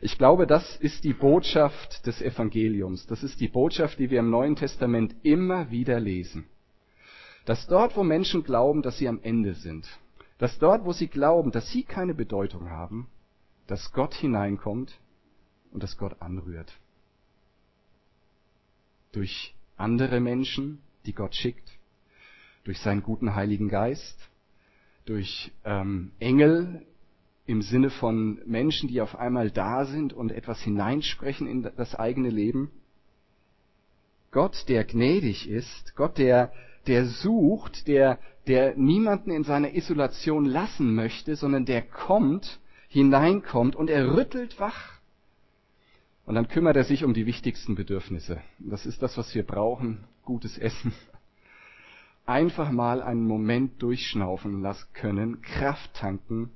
Ich 0.00 0.16
glaube, 0.16 0.46
das 0.46 0.76
ist 0.76 1.02
die 1.02 1.12
Botschaft 1.12 2.06
des 2.06 2.22
Evangeliums. 2.22 3.06
Das 3.06 3.22
ist 3.22 3.40
die 3.40 3.48
Botschaft, 3.48 3.98
die 3.98 4.10
wir 4.10 4.20
im 4.20 4.30
Neuen 4.30 4.54
Testament 4.54 5.14
immer 5.22 5.70
wieder 5.70 5.98
lesen. 5.98 6.46
Dass 7.44 7.66
dort, 7.66 7.96
wo 7.96 8.04
Menschen 8.04 8.44
glauben, 8.44 8.82
dass 8.82 8.98
sie 8.98 9.08
am 9.08 9.20
Ende 9.22 9.54
sind, 9.54 9.88
dass 10.38 10.58
dort, 10.58 10.84
wo 10.84 10.92
sie 10.92 11.08
glauben, 11.08 11.50
dass 11.50 11.70
sie 11.70 11.82
keine 11.82 12.14
Bedeutung 12.14 12.70
haben, 12.70 13.08
dass 13.66 13.92
Gott 13.92 14.14
hineinkommt 14.14 14.98
und 15.72 15.82
dass 15.82 15.96
Gott 15.98 16.22
anrührt. 16.22 16.72
Durch 19.12 19.54
andere 19.76 20.20
Menschen, 20.20 20.80
die 21.06 21.12
Gott 21.12 21.34
schickt, 21.34 21.72
durch 22.64 22.78
seinen 22.80 23.02
guten 23.02 23.34
Heiligen 23.34 23.68
Geist, 23.68 24.28
durch 25.06 25.50
ähm, 25.64 26.12
Engel, 26.18 26.86
im 27.48 27.62
Sinne 27.62 27.88
von 27.88 28.40
Menschen, 28.44 28.90
die 28.90 29.00
auf 29.00 29.16
einmal 29.16 29.50
da 29.50 29.86
sind 29.86 30.12
und 30.12 30.30
etwas 30.30 30.60
hineinsprechen 30.60 31.48
in 31.48 31.62
das 31.62 31.94
eigene 31.94 32.28
Leben. 32.28 32.70
Gott, 34.30 34.68
der 34.68 34.84
gnädig 34.84 35.48
ist, 35.48 35.96
Gott, 35.96 36.18
der, 36.18 36.52
der 36.86 37.06
sucht, 37.06 37.88
der, 37.88 38.18
der 38.46 38.76
niemanden 38.76 39.30
in 39.30 39.44
seiner 39.44 39.74
Isolation 39.74 40.44
lassen 40.44 40.94
möchte, 40.94 41.36
sondern 41.36 41.64
der 41.64 41.80
kommt, 41.80 42.60
hineinkommt 42.88 43.74
und 43.74 43.88
er 43.88 44.14
rüttelt 44.14 44.60
wach. 44.60 44.98
Und 46.26 46.34
dann 46.34 46.48
kümmert 46.48 46.76
er 46.76 46.84
sich 46.84 47.02
um 47.02 47.14
die 47.14 47.24
wichtigsten 47.24 47.74
Bedürfnisse. 47.74 48.42
Das 48.58 48.84
ist 48.84 49.00
das, 49.00 49.16
was 49.16 49.34
wir 49.34 49.46
brauchen. 49.46 50.04
Gutes 50.22 50.58
Essen. 50.58 50.92
Einfach 52.26 52.70
mal 52.70 53.00
einen 53.00 53.26
Moment 53.26 53.80
durchschnaufen 53.80 54.60
lassen 54.60 54.88
können, 54.92 55.40
Kraft 55.40 55.94
tanken 55.94 56.50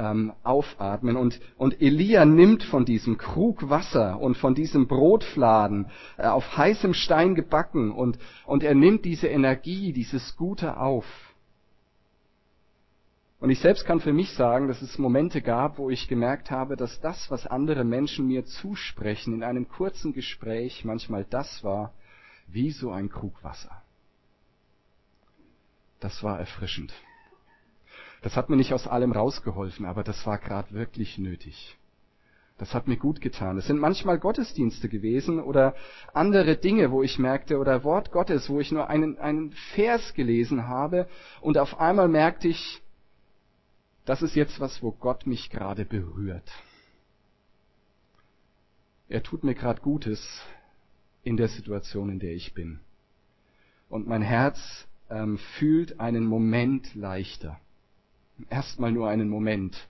ähm, 0.00 0.32
aufatmen. 0.42 1.16
Und, 1.16 1.40
und 1.58 1.80
Elia 1.82 2.24
nimmt 2.24 2.62
von 2.62 2.84
diesem 2.84 3.18
Krug 3.18 3.68
Wasser 3.68 4.18
und 4.18 4.36
von 4.36 4.54
diesem 4.54 4.86
Brotfladen 4.88 5.86
äh, 6.16 6.26
auf 6.26 6.56
heißem 6.56 6.94
Stein 6.94 7.34
gebacken 7.34 7.92
und, 7.92 8.18
und 8.46 8.62
er 8.62 8.74
nimmt 8.74 9.04
diese 9.04 9.28
Energie, 9.28 9.92
dieses 9.92 10.36
Gute 10.36 10.78
auf. 10.78 11.04
Und 13.40 13.50
ich 13.50 13.60
selbst 13.60 13.86
kann 13.86 14.00
für 14.00 14.12
mich 14.12 14.32
sagen, 14.32 14.68
dass 14.68 14.82
es 14.82 14.98
Momente 14.98 15.40
gab, 15.40 15.78
wo 15.78 15.88
ich 15.88 16.08
gemerkt 16.08 16.50
habe, 16.50 16.76
dass 16.76 17.00
das, 17.00 17.30
was 17.30 17.46
andere 17.46 17.84
Menschen 17.84 18.26
mir 18.26 18.44
zusprechen, 18.44 19.34
in 19.34 19.42
einem 19.42 19.68
kurzen 19.68 20.12
Gespräch 20.12 20.84
manchmal 20.84 21.24
das 21.24 21.64
war, 21.64 21.92
wie 22.46 22.70
so 22.70 22.90
ein 22.90 23.08
Krug 23.08 23.42
Wasser. 23.42 23.82
Das 26.00 26.22
war 26.22 26.38
erfrischend. 26.38 26.92
Das 28.22 28.36
hat 28.36 28.50
mir 28.50 28.56
nicht 28.56 28.74
aus 28.74 28.86
allem 28.86 29.12
rausgeholfen, 29.12 29.86
aber 29.86 30.04
das 30.04 30.26
war 30.26 30.38
gerade 30.38 30.72
wirklich 30.72 31.18
nötig. 31.18 31.76
Das 32.58 32.74
hat 32.74 32.88
mir 32.88 32.98
gut 32.98 33.22
getan. 33.22 33.56
Es 33.56 33.66
sind 33.66 33.78
manchmal 33.78 34.18
Gottesdienste 34.18 34.90
gewesen 34.90 35.40
oder 35.40 35.74
andere 36.12 36.58
Dinge, 36.58 36.90
wo 36.90 37.02
ich 37.02 37.18
merkte, 37.18 37.56
oder 37.56 37.84
Wort 37.84 38.12
Gottes, 38.12 38.50
wo 38.50 38.60
ich 38.60 38.70
nur 38.70 38.88
einen, 38.88 39.18
einen 39.18 39.52
Vers 39.74 40.12
gelesen 40.12 40.68
habe 40.68 41.08
und 41.40 41.56
auf 41.56 41.80
einmal 41.80 42.08
merkte 42.08 42.48
ich, 42.48 42.82
das 44.04 44.20
ist 44.20 44.34
jetzt 44.34 44.60
was, 44.60 44.82
wo 44.82 44.92
Gott 44.92 45.26
mich 45.26 45.48
gerade 45.48 45.86
berührt. 45.86 46.50
Er 49.08 49.22
tut 49.22 49.42
mir 49.42 49.54
gerade 49.54 49.80
Gutes 49.80 50.42
in 51.22 51.38
der 51.38 51.48
Situation, 51.48 52.10
in 52.10 52.18
der 52.18 52.34
ich 52.34 52.52
bin. 52.52 52.80
Und 53.88 54.06
mein 54.06 54.22
Herz 54.22 54.86
ähm, 55.08 55.38
fühlt 55.58 55.98
einen 55.98 56.26
Moment 56.26 56.94
leichter 56.94 57.58
erstmal 58.48 58.92
nur 58.92 59.08
einen 59.08 59.28
Moment. 59.28 59.88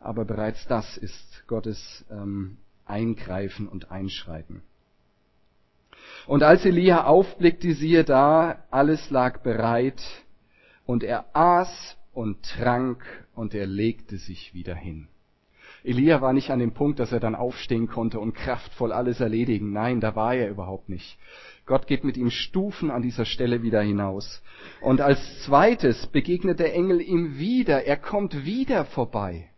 Aber 0.00 0.24
bereits 0.24 0.66
das 0.66 0.96
ist 0.96 1.44
Gottes 1.46 2.04
ähm, 2.10 2.58
Eingreifen 2.84 3.68
und 3.68 3.90
Einschreiten. 3.90 4.62
Und 6.26 6.42
als 6.42 6.64
Elia 6.64 7.04
aufblickte, 7.04 7.74
siehe 7.74 8.04
da, 8.04 8.64
alles 8.70 9.10
lag 9.10 9.40
bereit, 9.42 10.02
und 10.84 11.04
er 11.04 11.26
aß 11.34 11.96
und 12.12 12.42
trank, 12.42 13.04
und 13.34 13.54
er 13.54 13.66
legte 13.66 14.18
sich 14.18 14.52
wieder 14.52 14.74
hin. 14.74 15.08
Elia 15.84 16.20
war 16.20 16.32
nicht 16.32 16.50
an 16.50 16.60
dem 16.60 16.72
Punkt, 16.72 17.00
dass 17.00 17.12
er 17.12 17.20
dann 17.20 17.34
aufstehen 17.34 17.88
konnte 17.88 18.20
und 18.20 18.34
kraftvoll 18.34 18.92
alles 18.92 19.20
erledigen. 19.20 19.72
Nein, 19.72 20.00
da 20.00 20.14
war 20.14 20.34
er 20.34 20.48
überhaupt 20.48 20.88
nicht. 20.88 21.18
Gott 21.64 21.86
geht 21.86 22.04
mit 22.04 22.16
ihm 22.16 22.30
Stufen 22.30 22.90
an 22.90 23.02
dieser 23.02 23.24
Stelle 23.24 23.62
wieder 23.62 23.82
hinaus. 23.82 24.42
Und 24.80 25.00
als 25.00 25.20
zweites 25.44 26.06
begegnet 26.08 26.58
der 26.58 26.74
Engel 26.74 27.00
ihm 27.00 27.38
wieder. 27.38 27.84
Er 27.84 27.96
kommt 27.96 28.44
wieder 28.44 28.84
vorbei. 28.84 29.48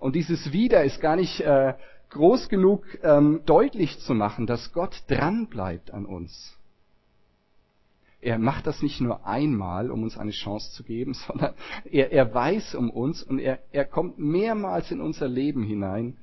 Und 0.00 0.16
dieses 0.16 0.52
wieder 0.52 0.84
ist 0.84 1.00
gar 1.00 1.16
nicht, 1.16 1.40
äh, 1.40 1.74
groß 2.10 2.48
genug 2.48 2.84
ähm, 3.02 3.42
deutlich 3.44 3.98
zu 4.00 4.14
machen, 4.14 4.46
dass 4.46 4.72
Gott 4.72 5.02
dran 5.08 5.46
bleibt 5.46 5.92
an 5.92 6.06
uns. 6.06 6.56
Er 8.20 8.38
macht 8.38 8.66
das 8.66 8.82
nicht 8.82 9.00
nur 9.00 9.26
einmal, 9.26 9.90
um 9.90 10.02
uns 10.02 10.18
eine 10.18 10.32
Chance 10.32 10.72
zu 10.72 10.82
geben, 10.82 11.14
sondern 11.26 11.54
er, 11.90 12.12
er 12.12 12.32
weiß 12.32 12.74
um 12.74 12.90
uns 12.90 13.22
und 13.22 13.38
er, 13.38 13.60
er 13.72 13.84
kommt 13.84 14.18
mehrmals 14.18 14.90
in 14.90 15.00
unser 15.00 15.28
Leben 15.28 15.62
hinein 15.62 16.16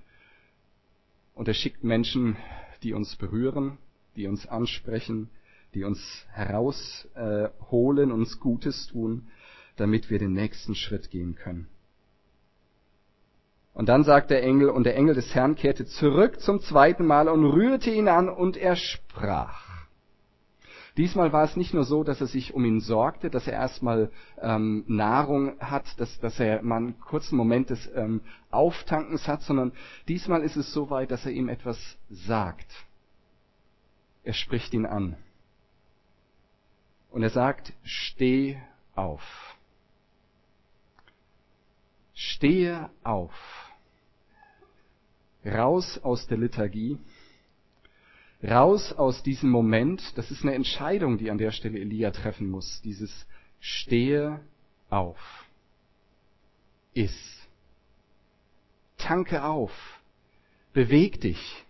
und 1.34 1.48
er 1.48 1.54
schickt 1.54 1.84
Menschen, 1.84 2.36
die 2.84 2.94
uns 2.94 3.16
berühren, 3.16 3.78
die 4.16 4.28
uns 4.28 4.48
ansprechen, 4.48 5.30
die 5.74 5.84
uns 5.84 6.26
herausholen, 6.32 8.12
uns 8.12 8.40
Gutes 8.40 8.88
tun, 8.88 9.28
damit 9.76 10.10
wir 10.10 10.20
den 10.20 10.34
nächsten 10.34 10.76
Schritt 10.76 11.10
gehen 11.10 11.36
können. 11.36 11.68
Und 13.74 13.90
dann 13.90 14.06
sagt 14.06 14.30
der 14.32 14.42
Engel, 14.42 14.70
und 14.70 14.86
der 14.86 14.96
Engel 14.96 15.16
des 15.16 15.36
Herrn 15.36 15.56
kehrte 15.56 15.86
zurück 15.86 16.40
zum 16.40 16.62
zweiten 16.62 17.06
Mal 17.06 17.28
und 17.28 17.44
rührte 17.44 17.92
ihn 17.92 18.08
an 18.08 18.30
und 18.30 18.56
er 18.56 18.78
sprach. 18.78 19.66
Diesmal 20.96 21.34
war 21.34 21.44
es 21.44 21.58
nicht 21.58 21.74
nur 21.74 21.84
so, 21.84 22.06
dass 22.06 22.22
er 22.22 22.28
sich 22.28 22.54
um 22.54 22.64
ihn 22.64 22.80
sorgte, 22.80 23.30
dass 23.30 23.48
er 23.48 23.54
erstmal 23.54 24.12
ähm, 24.42 24.86
Nahrung 24.88 25.60
hat, 25.60 26.00
dass, 26.00 26.18
dass 26.22 26.40
er 26.40 26.62
mal 26.62 26.78
einen 26.78 27.00
kurzen 27.02 27.36
Moment 27.36 27.70
des 27.70 27.92
ähm, 27.94 28.22
Auftankens 28.50 29.28
hat, 29.28 29.42
sondern 29.42 29.74
diesmal 30.08 30.42
ist 30.42 30.56
es 30.56 30.72
so 30.72 30.90
weit, 30.90 31.12
dass 31.12 31.26
er 31.26 31.34
ihm 31.34 31.50
etwas 31.50 31.78
sagt. 32.10 32.72
Er 34.26 34.34
spricht 34.34 34.74
ihn 34.74 34.86
an. 34.86 35.16
Und 37.12 37.24
er 37.24 37.30
sagt, 37.30 37.72
steh 37.84 38.58
auf. 38.96 39.24
Stehe 42.14 42.90
auf. 43.04 43.34
Raus 45.46 45.98
aus 46.04 46.28
der 46.28 46.38
Liturgie 46.38 47.00
raus 48.44 48.94
aus 48.94 49.24
diesem 49.24 49.50
Moment. 49.50 50.18
Das 50.18 50.32
ist 50.32 50.44
eine 50.44 50.54
Entscheidung, 50.54 51.18
die 51.18 51.32
an 51.32 51.38
der 51.38 51.52
Stelle 51.52 51.80
Elia 51.80 52.12
treffen 52.12 52.50
muss. 52.50 52.82
Dieses 52.84 53.26
Stehe 53.60 54.40
auf. 54.90 55.18
Iss. 56.94 57.16
Tanke 58.98 59.44
auf. 59.44 59.72
Beweg 60.74 61.22
dich. 61.22 61.65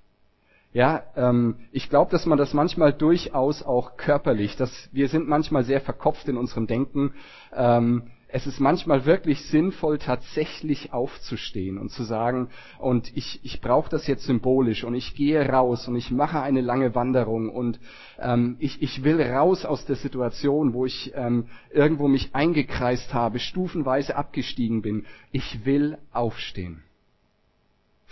Ja, 0.76 1.04
ähm, 1.16 1.56
ich 1.72 1.90
glaube, 1.90 2.12
dass 2.12 2.26
man 2.26 2.38
das 2.38 2.54
manchmal 2.54 2.92
durchaus 2.92 3.64
auch 3.64 3.96
körperlich, 3.96 4.58
dass 4.58 4.90
wir 4.92 5.08
sind 5.08 5.26
manchmal 5.26 5.64
sehr 5.64 5.80
verkopft 5.80 6.28
in 6.28 6.36
unserem 6.36 6.68
Denken. 6.68 7.14
Ähm, 7.56 8.12
es 8.28 8.46
ist 8.46 8.60
manchmal 8.60 9.06
wirklich 9.06 9.46
sinnvoll, 9.46 10.00
tatsächlich 10.00 10.92
aufzustehen 10.92 11.78
und 11.78 11.92
zu 11.92 12.04
sagen, 12.04 12.50
und 12.78 13.16
ich, 13.16 13.40
ich 13.44 13.62
brauche 13.62 13.90
das 13.90 14.06
jetzt 14.06 14.26
symbolisch 14.26 14.84
und 14.84 14.96
ich 14.96 15.16
gehe 15.16 15.48
raus 15.48 15.88
und 15.88 15.96
ich 15.96 16.12
mache 16.12 16.42
eine 16.42 16.60
lange 16.60 16.94
Wanderung 16.94 17.48
und 17.48 17.80
ähm, 18.20 18.58
ich, 18.60 18.82
ich 18.82 19.02
will 19.06 19.22
raus 19.22 19.64
aus 19.64 19.86
der 19.86 19.96
Situation, 19.96 20.74
wo 20.74 20.86
ich 20.86 21.14
ähm, 21.16 21.46
irgendwo 21.72 22.10
mich 22.10 22.36
eingekreist 22.36 23.14
habe, 23.14 23.40
stufenweise 23.40 24.18
abgestiegen 24.18 24.82
bin. 24.82 25.06
Ich 25.32 25.64
will 25.64 26.00
aufstehen. 26.12 26.85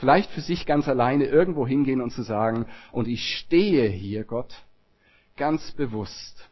Vielleicht 0.03 0.31
für 0.31 0.41
sich 0.41 0.65
ganz 0.65 0.89
alleine 0.89 1.23
irgendwo 1.23 1.65
hingehen 1.65 2.01
und 2.01 2.11
zu 2.11 2.23
sagen, 2.23 2.65
und 2.91 3.07
ich 3.07 3.37
stehe 3.37 3.87
hier, 3.87 4.25
Gott, 4.25 4.53
ganz 5.37 5.71
bewusst. 5.71 6.49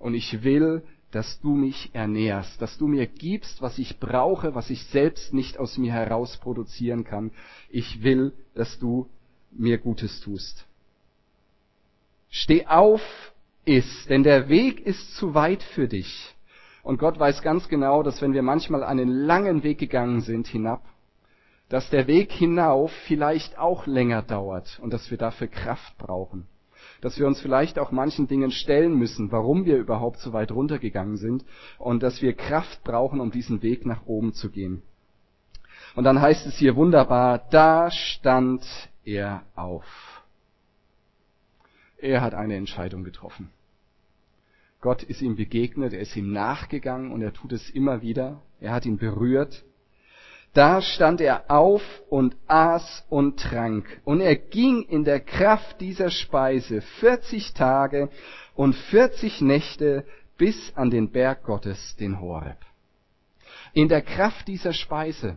Und 0.00 0.14
ich 0.14 0.42
will 0.42 0.82
dass 1.10 1.40
du 1.40 1.54
mich 1.54 1.90
ernährst, 1.94 2.60
dass 2.60 2.76
du 2.76 2.86
mir 2.86 3.06
gibst, 3.06 3.62
was 3.62 3.78
ich 3.78 3.98
brauche, 3.98 4.54
was 4.54 4.68
ich 4.68 4.84
selbst 4.88 5.32
nicht 5.32 5.58
aus 5.58 5.78
mir 5.78 5.92
heraus 5.92 6.36
produzieren 6.36 7.04
kann. 7.04 7.30
Ich 7.70 8.02
will, 8.02 8.32
dass 8.54 8.78
du 8.78 9.08
mir 9.50 9.78
Gutes 9.78 10.20
tust. 10.20 10.66
Steh 12.28 12.66
auf, 12.66 13.00
iss, 13.64 14.06
denn 14.08 14.22
der 14.22 14.50
Weg 14.50 14.80
ist 14.80 15.16
zu 15.16 15.34
weit 15.34 15.62
für 15.62 15.88
dich. 15.88 16.34
Und 16.82 16.98
Gott 16.98 17.18
weiß 17.18 17.40
ganz 17.40 17.68
genau, 17.68 18.02
dass 18.02 18.20
wenn 18.20 18.34
wir 18.34 18.42
manchmal 18.42 18.84
einen 18.84 19.08
langen 19.08 19.62
Weg 19.62 19.78
gegangen 19.78 20.20
sind 20.20 20.46
hinab, 20.46 20.82
dass 21.68 21.90
der 21.90 22.06
Weg 22.06 22.32
hinauf 22.32 22.90
vielleicht 23.06 23.58
auch 23.58 23.86
länger 23.86 24.22
dauert 24.22 24.78
und 24.82 24.92
dass 24.92 25.10
wir 25.10 25.18
dafür 25.18 25.48
Kraft 25.48 25.96
brauchen 25.98 26.46
dass 27.00 27.18
wir 27.18 27.26
uns 27.26 27.40
vielleicht 27.40 27.78
auch 27.78 27.92
manchen 27.92 28.26
Dingen 28.26 28.50
stellen 28.50 28.94
müssen, 28.94 29.30
warum 29.30 29.64
wir 29.64 29.76
überhaupt 29.76 30.18
so 30.18 30.32
weit 30.32 30.50
runtergegangen 30.50 31.16
sind 31.16 31.44
und 31.78 32.02
dass 32.02 32.22
wir 32.22 32.34
Kraft 32.34 32.82
brauchen, 32.84 33.20
um 33.20 33.30
diesen 33.30 33.62
Weg 33.62 33.86
nach 33.86 34.06
oben 34.06 34.32
zu 34.32 34.50
gehen. 34.50 34.82
Und 35.94 36.04
dann 36.04 36.20
heißt 36.20 36.46
es 36.46 36.56
hier 36.56 36.76
wunderbar, 36.76 37.46
da 37.50 37.90
stand 37.90 38.64
er 39.04 39.42
auf. 39.54 39.84
Er 41.98 42.20
hat 42.20 42.34
eine 42.34 42.56
Entscheidung 42.56 43.04
getroffen. 43.04 43.50
Gott 44.80 45.02
ist 45.02 45.22
ihm 45.22 45.34
begegnet, 45.34 45.92
er 45.92 46.00
ist 46.00 46.16
ihm 46.16 46.32
nachgegangen 46.32 47.10
und 47.10 47.22
er 47.22 47.32
tut 47.32 47.52
es 47.52 47.68
immer 47.70 48.02
wieder. 48.02 48.42
Er 48.60 48.72
hat 48.72 48.86
ihn 48.86 48.98
berührt 48.98 49.64
da 50.58 50.82
stand 50.82 51.20
er 51.20 51.48
auf 51.52 51.82
und 52.10 52.34
aß 52.48 53.04
und 53.08 53.38
trank, 53.38 54.00
und 54.04 54.20
er 54.20 54.34
ging 54.34 54.82
in 54.82 55.04
der 55.04 55.20
Kraft 55.20 55.80
dieser 55.80 56.10
Speise 56.10 56.80
vierzig 56.98 57.54
Tage 57.54 58.08
und 58.56 58.74
vierzig 58.74 59.40
Nächte 59.40 60.04
bis 60.36 60.72
an 60.74 60.90
den 60.90 61.12
Berg 61.12 61.44
Gottes, 61.44 61.94
den 61.94 62.20
Horeb. 62.20 62.58
In 63.72 63.86
der 63.88 64.02
Kraft 64.02 64.48
dieser 64.48 64.72
Speise. 64.72 65.36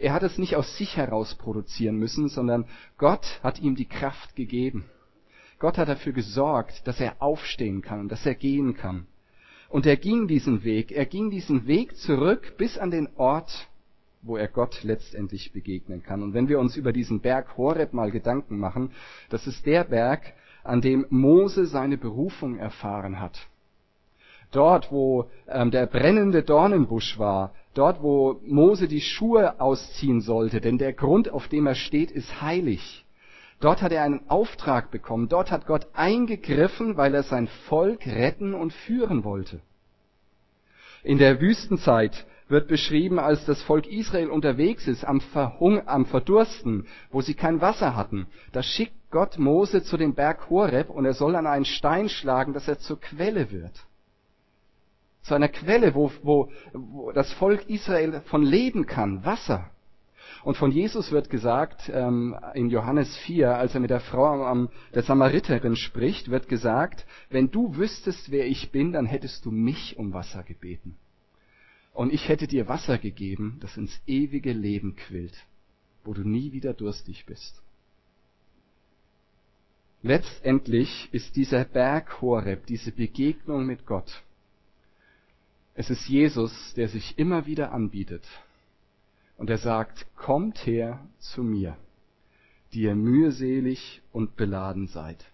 Er 0.00 0.12
hat 0.12 0.24
es 0.24 0.36
nicht 0.36 0.56
aus 0.56 0.76
sich 0.76 0.96
heraus 0.96 1.36
produzieren 1.36 1.94
müssen, 1.94 2.28
sondern 2.28 2.66
Gott 2.98 3.38
hat 3.44 3.60
ihm 3.60 3.76
die 3.76 3.88
Kraft 3.88 4.34
gegeben. 4.34 4.86
Gott 5.60 5.78
hat 5.78 5.88
dafür 5.88 6.12
gesorgt, 6.12 6.88
dass 6.88 6.98
er 6.98 7.22
aufstehen 7.22 7.82
kann, 7.82 8.08
dass 8.08 8.26
er 8.26 8.34
gehen 8.34 8.74
kann. 8.74 9.06
Und 9.68 9.86
er 9.86 9.96
ging 9.96 10.26
diesen 10.26 10.64
Weg, 10.64 10.90
er 10.90 11.06
ging 11.06 11.30
diesen 11.30 11.68
Weg 11.68 11.96
zurück 11.96 12.54
bis 12.58 12.78
an 12.78 12.90
den 12.90 13.08
Ort, 13.14 13.68
wo 14.26 14.36
er 14.36 14.48
Gott 14.48 14.82
letztendlich 14.82 15.52
begegnen 15.52 16.02
kann. 16.02 16.22
Und 16.22 16.34
wenn 16.34 16.48
wir 16.48 16.58
uns 16.58 16.76
über 16.76 16.92
diesen 16.92 17.20
Berg 17.20 17.56
Horeb 17.56 17.92
mal 17.92 18.10
Gedanken 18.10 18.58
machen, 18.58 18.90
das 19.30 19.46
ist 19.46 19.64
der 19.66 19.84
Berg, 19.84 20.34
an 20.64 20.80
dem 20.80 21.06
Mose 21.10 21.66
seine 21.66 21.96
Berufung 21.96 22.58
erfahren 22.58 23.20
hat. 23.20 23.38
Dort, 24.50 24.90
wo 24.90 25.30
ähm, 25.48 25.70
der 25.70 25.86
brennende 25.86 26.42
Dornenbusch 26.42 27.18
war, 27.18 27.52
dort, 27.74 28.02
wo 28.02 28.40
Mose 28.44 28.88
die 28.88 29.00
Schuhe 29.00 29.60
ausziehen 29.60 30.20
sollte, 30.20 30.60
denn 30.60 30.78
der 30.78 30.92
Grund, 30.92 31.28
auf 31.28 31.48
dem 31.48 31.66
er 31.66 31.74
steht, 31.74 32.10
ist 32.10 32.40
heilig. 32.40 33.04
Dort 33.60 33.80
hat 33.80 33.92
er 33.92 34.02
einen 34.02 34.28
Auftrag 34.28 34.90
bekommen, 34.90 35.28
dort 35.28 35.50
hat 35.50 35.66
Gott 35.66 35.86
eingegriffen, 35.94 36.96
weil 36.96 37.14
er 37.14 37.22
sein 37.22 37.48
Volk 37.68 38.06
retten 38.06 38.54
und 38.54 38.72
führen 38.72 39.24
wollte. 39.24 39.60
In 41.02 41.18
der 41.18 41.40
Wüstenzeit 41.40 42.26
wird 42.48 42.68
beschrieben, 42.68 43.18
als 43.18 43.44
das 43.44 43.62
Volk 43.62 43.86
Israel 43.86 44.30
unterwegs 44.30 44.86
ist, 44.86 45.04
am, 45.04 45.20
Verhung, 45.20 45.86
am 45.88 46.06
Verdursten, 46.06 46.86
wo 47.10 47.20
sie 47.20 47.34
kein 47.34 47.60
Wasser 47.60 47.96
hatten. 47.96 48.26
Da 48.52 48.62
schickt 48.62 48.94
Gott 49.10 49.38
Mose 49.38 49.82
zu 49.82 49.96
dem 49.96 50.14
Berg 50.14 50.48
Horeb 50.48 50.90
und 50.90 51.04
er 51.04 51.14
soll 51.14 51.34
an 51.36 51.46
einen 51.46 51.64
Stein 51.64 52.08
schlagen, 52.08 52.52
dass 52.52 52.68
er 52.68 52.78
zur 52.78 53.00
Quelle 53.00 53.50
wird. 53.50 53.86
Zu 55.22 55.34
einer 55.34 55.48
Quelle, 55.48 55.94
wo, 55.94 56.12
wo, 56.22 56.50
wo 56.72 57.10
das 57.12 57.32
Volk 57.32 57.68
Israel 57.68 58.20
von 58.26 58.42
leben 58.42 58.86
kann, 58.86 59.24
Wasser. 59.24 59.70
Und 60.44 60.56
von 60.56 60.70
Jesus 60.70 61.10
wird 61.10 61.28
gesagt, 61.30 61.90
ähm, 61.92 62.36
in 62.54 62.70
Johannes 62.70 63.16
4, 63.16 63.56
als 63.56 63.74
er 63.74 63.80
mit 63.80 63.90
der 63.90 63.98
Frau, 63.98 64.48
ähm, 64.48 64.68
der 64.94 65.02
Samariterin 65.02 65.74
spricht, 65.74 66.30
wird 66.30 66.48
gesagt, 66.48 67.04
wenn 67.30 67.50
du 67.50 67.76
wüsstest, 67.76 68.30
wer 68.30 68.46
ich 68.46 68.70
bin, 68.70 68.92
dann 68.92 69.06
hättest 69.06 69.44
du 69.44 69.50
mich 69.50 69.98
um 69.98 70.12
Wasser 70.12 70.44
gebeten 70.44 70.96
und 71.96 72.12
ich 72.12 72.28
hätte 72.28 72.46
dir 72.46 72.68
Wasser 72.68 72.98
gegeben, 72.98 73.56
das 73.60 73.76
ins 73.78 74.00
ewige 74.06 74.52
Leben 74.52 74.96
quillt, 74.96 75.46
wo 76.04 76.12
du 76.12 76.28
nie 76.28 76.52
wieder 76.52 76.74
durstig 76.74 77.24
bist. 77.24 77.62
Letztendlich 80.02 81.08
ist 81.12 81.36
dieser 81.36 81.64
Berg 81.64 82.20
Horeb, 82.20 82.66
diese 82.66 82.92
Begegnung 82.92 83.64
mit 83.64 83.86
Gott, 83.86 84.22
es 85.74 85.88
ist 85.88 86.06
Jesus, 86.06 86.74
der 86.74 86.88
sich 86.88 87.18
immer 87.18 87.46
wieder 87.46 87.72
anbietet 87.72 88.26
und 89.38 89.48
er 89.48 89.58
sagt, 89.58 90.06
kommt 90.16 90.66
her 90.66 91.00
zu 91.18 91.42
mir, 91.42 91.76
die 92.72 92.82
ihr 92.82 92.94
mühselig 92.94 94.02
und 94.12 94.36
beladen 94.36 94.86
seid. 94.86 95.24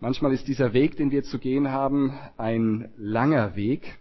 Manchmal 0.00 0.32
ist 0.32 0.48
dieser 0.48 0.72
Weg, 0.72 0.96
den 0.96 1.10
wir 1.10 1.24
zu 1.24 1.38
gehen 1.38 1.68
haben, 1.68 2.18
ein 2.36 2.90
langer 2.96 3.54
Weg, 3.54 3.98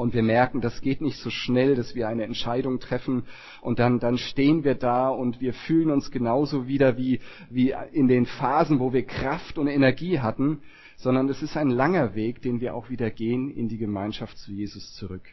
und 0.00 0.14
wir 0.14 0.22
merken, 0.22 0.62
das 0.62 0.80
geht 0.80 1.02
nicht 1.02 1.18
so 1.18 1.28
schnell, 1.28 1.74
dass 1.74 1.94
wir 1.94 2.08
eine 2.08 2.24
Entscheidung 2.24 2.80
treffen 2.80 3.24
und 3.60 3.78
dann, 3.78 4.00
dann 4.00 4.16
stehen 4.16 4.64
wir 4.64 4.74
da 4.74 5.10
und 5.10 5.42
wir 5.42 5.52
fühlen 5.52 5.90
uns 5.90 6.10
genauso 6.10 6.66
wieder 6.66 6.96
wie, 6.96 7.20
wie 7.50 7.74
in 7.92 8.08
den 8.08 8.24
Phasen, 8.24 8.80
wo 8.80 8.94
wir 8.94 9.04
Kraft 9.04 9.58
und 9.58 9.66
Energie 9.68 10.20
hatten, 10.20 10.62
sondern 10.96 11.28
es 11.28 11.42
ist 11.42 11.54
ein 11.54 11.68
langer 11.68 12.14
Weg, 12.14 12.40
den 12.40 12.62
wir 12.62 12.74
auch 12.74 12.88
wieder 12.88 13.10
gehen 13.10 13.50
in 13.50 13.68
die 13.68 13.76
Gemeinschaft 13.76 14.38
zu 14.38 14.52
Jesus 14.52 14.94
zurück. 14.94 15.28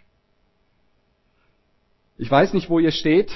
Ich 2.18 2.30
weiß 2.30 2.54
nicht, 2.54 2.70
wo 2.70 2.80
ihr 2.80 2.92
steht. 2.92 3.32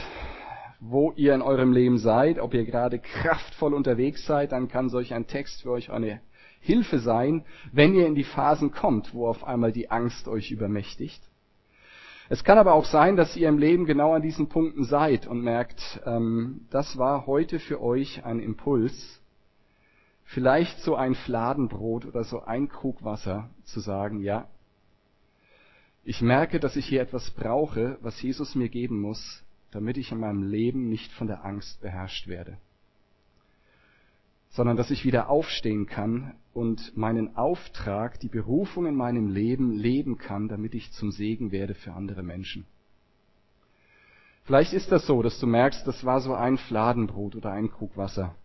wo 0.84 1.14
ihr 1.16 1.36
in 1.36 1.44
eurem 1.44 1.72
Leben 1.74 2.00
seid, 2.00 2.40
ob 2.40 2.56
ihr 2.56 2.66
gerade 2.66 2.98
kraftvoll 2.98 3.76
unterwegs 3.76 4.26
seid, 4.26 4.52
dann 4.52 4.68
kann 4.68 4.90
solch 4.90 5.14
ein 5.14 5.28
Text 5.28 5.62
für 5.62 5.70
euch 5.70 5.92
eine 5.92 6.22
Hilfe 6.62 7.00
sein, 7.00 7.44
wenn 7.72 7.96
ihr 7.96 8.08
in 8.08 8.16
die 8.16 8.24
Phasen 8.24 8.72
kommt, 8.72 9.14
wo 9.14 9.28
auf 9.28 9.44
einmal 9.44 9.72
die 9.72 9.90
Angst 9.90 10.28
euch 10.28 10.52
übermächtigt. 10.52 11.22
Es 12.30 12.46
kann 12.46 12.58
aber 12.58 12.76
auch 12.76 12.86
sein, 12.86 13.18
dass 13.18 13.36
ihr 13.36 13.50
im 13.50 13.58
Leben 13.58 13.86
genau 13.86 14.14
an 14.14 14.22
diesen 14.22 14.48
Punkten 14.48 14.86
seid 14.86 15.28
und 15.28 15.42
merkt, 15.42 16.00
ähm, 16.06 16.62
das 16.70 16.98
war 16.98 17.26
heute 17.26 17.60
für 17.60 17.82
euch 17.82 18.24
ein 18.24 18.40
Impuls, 18.40 19.22
vielleicht 20.24 20.80
so 20.80 20.96
ein 20.96 21.16
Fladenbrot 21.16 22.06
oder 22.06 22.24
so 22.24 22.42
ein 22.44 22.70
Krug 22.70 23.04
Wasser 23.04 23.50
zu 23.66 23.82
sagen, 23.82 24.22
ja, 24.22 24.48
ich 26.04 26.22
merke, 26.22 26.60
dass 26.60 26.76
ich 26.76 26.86
hier 26.86 27.02
etwas 27.02 27.32
brauche, 27.32 27.98
was 28.02 28.22
Jesus 28.22 28.56
mir 28.56 28.70
geben 28.70 29.02
muss, 29.02 29.44
damit 29.72 29.98
ich 29.98 30.12
in 30.12 30.20
meinem 30.20 30.44
Leben 30.44 30.90
nicht 30.90 31.12
von 31.12 31.28
der 31.28 31.44
Angst 31.44 31.82
beherrscht 31.82 32.28
werde, 32.28 32.58
sondern 34.50 34.78
dass 34.78 34.90
ich 34.90 35.06
wieder 35.06 35.30
aufstehen 35.30 35.86
kann 35.86 36.36
und 36.54 36.96
meinen 36.98 37.36
Auftrag, 37.38 38.20
die 38.20 38.28
Berufung 38.28 38.86
in 38.86 38.96
meinem 38.96 39.30
Leben 39.30 39.78
leben 39.78 40.18
kann, 40.18 40.48
damit 40.48 40.76
ich 40.76 40.92
zum 40.92 41.12
Segen 41.12 41.52
werde 41.52 41.76
für 41.76 41.94
andere 41.94 42.24
Menschen. 42.24 42.66
Vielleicht 44.44 44.74
ist 44.74 44.92
das 44.92 45.06
so, 45.06 45.22
dass 45.22 45.40
du 45.40 45.48
merkst, 45.48 45.88
das 45.88 46.04
war 46.04 46.20
so 46.20 46.34
ein 46.34 46.58
Fladenbrot 46.58 47.36
oder 47.36 47.52
ein 47.52 47.72
Krug 47.72 47.96
Wasser. 47.96 48.36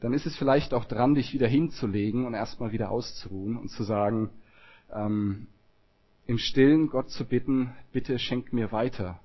Dann 0.00 0.12
ist 0.12 0.26
es 0.26 0.36
vielleicht 0.36 0.74
auch 0.74 0.84
dran, 0.84 1.14
dich 1.14 1.32
wieder 1.32 1.46
hinzulegen 1.46 2.26
und 2.26 2.34
erstmal 2.34 2.72
wieder 2.72 2.90
auszuruhen 2.90 3.56
und 3.56 3.68
zu 3.68 3.82
sagen, 3.84 4.30
ähm, 4.92 5.46
im 6.26 6.38
Stillen 6.38 6.88
Gott 6.88 7.10
zu 7.10 7.24
bitten, 7.24 7.72
bitte 7.92 8.18
schenk 8.18 8.52
mir 8.52 8.72
weiter. 8.72 9.20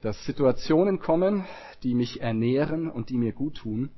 Dass 0.00 0.24
Situationen 0.24 1.00
kommen, 1.00 1.44
die 1.82 1.94
mich 1.94 2.20
ernähren 2.20 2.90
und 2.90 3.10
die 3.10 3.18
mir 3.18 3.32
gut 3.32 3.56
tun, 3.56 3.90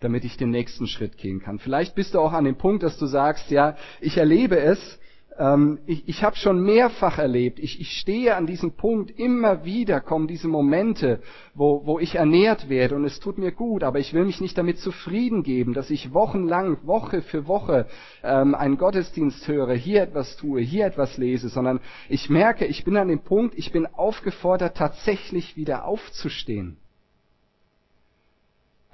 damit 0.00 0.24
ich 0.24 0.36
den 0.36 0.50
nächsten 0.50 0.86
Schritt 0.86 1.16
gehen 1.16 1.40
kann. 1.40 1.58
Vielleicht 1.58 1.94
bist 1.94 2.14
du 2.14 2.20
auch 2.20 2.32
an 2.32 2.44
dem 2.44 2.56
Punkt, 2.56 2.82
dass 2.82 2.98
du 2.98 3.06
sagst, 3.06 3.50
ja, 3.50 3.76
ich 4.00 4.16
erlebe 4.16 4.58
es, 4.58 4.98
ähm, 5.38 5.80
ich 5.86 6.06
ich 6.06 6.22
habe 6.22 6.36
schon 6.36 6.62
mehrfach 6.62 7.18
erlebt, 7.18 7.58
ich, 7.58 7.80
ich 7.80 7.98
stehe 7.98 8.36
an 8.36 8.46
diesem 8.46 8.72
Punkt, 8.72 9.10
immer 9.18 9.64
wieder 9.64 10.00
kommen 10.00 10.28
diese 10.28 10.48
Momente, 10.48 11.20
wo, 11.54 11.82
wo 11.86 11.98
ich 11.98 12.16
ernährt 12.16 12.68
werde 12.68 12.94
und 12.94 13.04
es 13.04 13.18
tut 13.20 13.38
mir 13.38 13.52
gut, 13.52 13.82
aber 13.82 13.98
ich 13.98 14.12
will 14.14 14.24
mich 14.24 14.40
nicht 14.40 14.56
damit 14.56 14.78
zufrieden 14.78 15.42
geben, 15.42 15.74
dass 15.74 15.90
ich 15.90 16.12
wochenlang, 16.12 16.78
Woche 16.86 17.22
für 17.22 17.46
Woche 17.46 17.86
ähm, 18.22 18.54
einen 18.54 18.78
Gottesdienst 18.78 19.46
höre, 19.48 19.74
hier 19.74 20.02
etwas 20.02 20.36
tue, 20.36 20.60
hier 20.60 20.86
etwas 20.86 21.16
lese, 21.18 21.48
sondern 21.48 21.80
ich 22.08 22.30
merke, 22.30 22.66
ich 22.66 22.84
bin 22.84 22.96
an 22.96 23.08
dem 23.08 23.20
Punkt, 23.20 23.56
ich 23.56 23.72
bin 23.72 23.86
aufgefordert, 23.86 24.76
tatsächlich 24.76 25.56
wieder 25.56 25.84
aufzustehen 25.84 26.78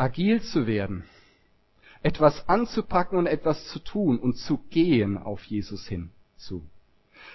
agil 0.01 0.41
zu 0.41 0.67
werden, 0.67 1.05
etwas 2.03 2.49
anzupacken 2.49 3.19
und 3.19 3.27
etwas 3.27 3.69
zu 3.69 3.79
tun 3.79 4.19
und 4.19 4.39
zu 4.39 4.59
gehen 4.71 5.19
auf 5.19 5.45
Jesus 5.45 5.87
hin 5.87 6.11
zu. 6.37 6.63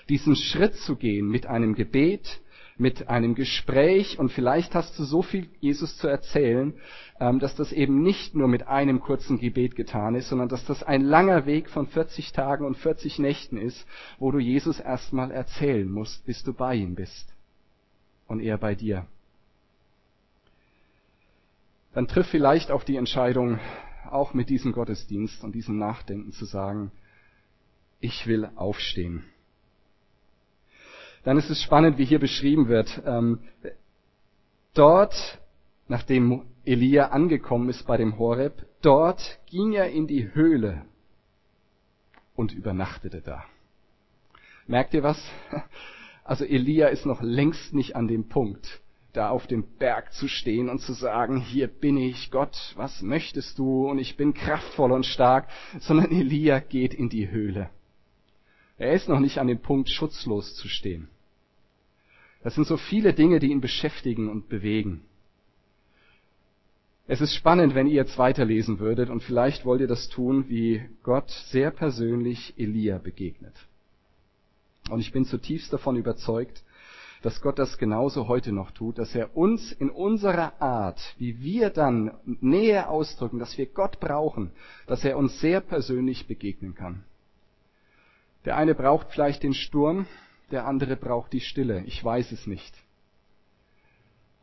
Diesen 0.10 0.36
Schritt 0.36 0.76
zu 0.76 0.96
gehen 0.96 1.30
mit 1.30 1.46
einem 1.46 1.76
Gebet, 1.76 2.42
mit 2.78 3.08
einem 3.08 3.36
Gespräch 3.36 4.18
und 4.18 4.32
vielleicht 4.32 4.74
hast 4.74 4.98
du 4.98 5.04
so 5.04 5.22
viel 5.22 5.48
Jesus 5.60 5.98
zu 5.98 6.08
erzählen, 6.08 6.74
ähm, 7.20 7.40
dass 7.40 7.56
das 7.56 7.72
eben 7.72 8.02
nicht 8.02 8.34
nur 8.34 8.48
mit 8.48 8.68
einem 8.68 9.00
kurzen 9.00 9.40
Gebet 9.40 9.76
getan 9.76 10.16
ist, 10.16 10.30
sondern 10.30 10.50
dass 10.50 10.66
das 10.66 10.82
ein 10.82 11.02
langer 11.02 11.46
Weg 11.46 11.70
von 11.70 11.86
40 11.88 12.34
Tagen 12.34 12.66
und 12.66 12.76
40 12.78 13.20
Nächten 13.20 13.58
ist, 13.58 13.86
wo 14.18 14.32
du 14.32 14.40
Jesus 14.40 14.80
erstmal 14.80 15.30
erzählen 15.30 15.90
musst, 15.90 16.26
bis 16.26 16.44
du 16.44 16.52
bei 16.52 16.76
ihm 16.76 16.96
bist 16.96 17.32
und 18.28 18.42
er 18.42 18.58
bei 18.58 18.74
dir 18.74 19.06
dann 21.96 22.08
triff 22.08 22.28
vielleicht 22.28 22.72
auch 22.72 22.84
die 22.84 22.98
Entscheidung, 22.98 23.60
auch 24.12 24.34
mit 24.34 24.50
diesem 24.50 24.74
Gottesdienst 24.74 25.44
und 25.44 25.56
diesem 25.56 25.78
Nachdenken 25.78 26.34
zu 26.34 26.44
sagen, 26.44 26.92
ich 28.02 28.28
will 28.28 28.50
aufstehen. 28.56 29.24
Dann 31.24 31.38
ist 31.38 31.50
es 31.50 31.62
spannend, 31.64 31.98
wie 31.98 32.06
hier 32.06 32.20
beschrieben 32.20 32.68
wird. 32.68 33.02
Ähm, 33.06 33.40
dort, 34.74 35.40
nachdem 35.88 36.46
Elia 36.66 37.08
angekommen 37.08 37.70
ist 37.70 37.88
bei 37.88 37.96
dem 37.96 38.20
Horeb, 38.20 38.66
dort 38.82 39.40
ging 39.50 39.72
er 39.72 39.90
in 39.90 40.06
die 40.06 40.34
Höhle 40.36 40.86
und 42.36 42.52
übernachtete 42.52 43.22
da. 43.22 43.46
Merkt 44.68 44.94
ihr 44.94 45.02
was? 45.02 45.18
Also 46.28 46.44
Elia 46.44 46.88
ist 46.88 47.06
noch 47.06 47.22
längst 47.22 47.76
nicht 47.76 47.96
an 47.96 48.08
dem 48.08 48.28
Punkt, 48.28 48.82
da 49.16 49.30
auf 49.30 49.48
dem 49.48 49.64
Berg 49.78 50.14
zu 50.14 50.28
stehen 50.28 50.70
und 50.70 50.80
zu 50.80 50.94
sagen, 50.94 51.40
hier 51.40 51.68
bin 51.68 51.98
ich, 51.98 52.32
Gott, 52.32 52.74
was 52.76 53.02
möchtest 53.02 53.58
du? 53.58 53.90
Und 53.90 54.00
ich 54.00 54.18
bin 54.18 54.34
kraftvoll 54.34 54.92
und 54.92 55.06
stark, 55.06 55.48
sondern 55.80 56.12
Elia 56.12 56.60
geht 56.60 56.94
in 56.94 57.10
die 57.10 57.30
Höhle. 57.30 57.70
Er 58.78 58.94
ist 58.94 59.08
noch 59.08 59.20
nicht 59.20 59.38
an 59.38 59.48
dem 59.48 59.60
Punkt, 59.60 59.90
schutzlos 59.90 60.56
zu 60.56 60.68
stehen. 60.68 61.08
Das 62.44 62.56
sind 62.56 62.68
so 62.68 62.78
viele 62.78 63.14
Dinge, 63.14 63.40
die 63.40 63.52
ihn 63.52 63.62
beschäftigen 63.62 64.30
und 64.30 64.50
bewegen. 64.50 65.02
Es 67.08 67.22
ist 67.22 67.36
spannend, 67.36 67.76
wenn 67.76 67.88
ihr 67.88 67.94
jetzt 67.94 68.18
weiterlesen 68.18 68.80
würdet 68.80 69.10
und 69.10 69.22
vielleicht 69.22 69.64
wollt 69.64 69.82
ihr 69.82 69.88
das 69.88 70.10
tun, 70.10 70.46
wie 70.50 70.84
Gott 71.04 71.30
sehr 71.30 71.72
persönlich 71.72 72.54
Elia 72.58 72.98
begegnet. 72.98 73.54
Und 74.90 75.00
ich 75.00 75.12
bin 75.12 75.26
zutiefst 75.26 75.72
davon 75.72 75.96
überzeugt, 75.96 76.64
dass 77.22 77.42
Gott 77.42 77.60
das 77.60 77.78
genauso 77.78 78.28
heute 78.28 78.52
noch 78.52 78.72
tut, 78.72 78.98
dass 78.98 79.16
er 79.16 79.36
uns 79.36 79.72
in 79.72 79.90
unserer 79.90 80.62
Art, 80.62 81.00
wie 81.18 81.42
wir 81.42 81.70
dann 81.70 82.12
Nähe 82.26 82.88
ausdrücken, 82.88 83.40
dass 83.40 83.58
wir 83.58 83.66
Gott 83.66 84.00
brauchen, 84.00 84.52
dass 84.88 85.04
er 85.04 85.18
uns 85.18 85.40
sehr 85.40 85.62
persönlich 85.62 86.28
begegnen 86.28 86.76
kann. 86.76 87.04
Der 88.46 88.58
eine 88.58 88.76
braucht 88.76 89.12
vielleicht 89.12 89.44
den 89.44 89.54
Sturm, 89.54 90.06
der 90.52 90.68
andere 90.68 90.96
braucht 90.96 91.34
die 91.34 91.42
Stille. 91.42 91.84
Ich 91.86 92.04
weiß 92.04 92.32
es 92.32 92.46
nicht. 92.46 92.76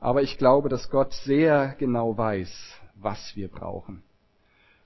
Aber 0.01 0.23
ich 0.23 0.37
glaube, 0.37 0.69
dass 0.69 0.91
Gott 0.91 1.13
sehr 1.13 1.77
genau 1.79 2.19
weiß, 2.19 2.81
was 2.97 3.37
wir 3.37 3.47
brauchen. 3.47 4.03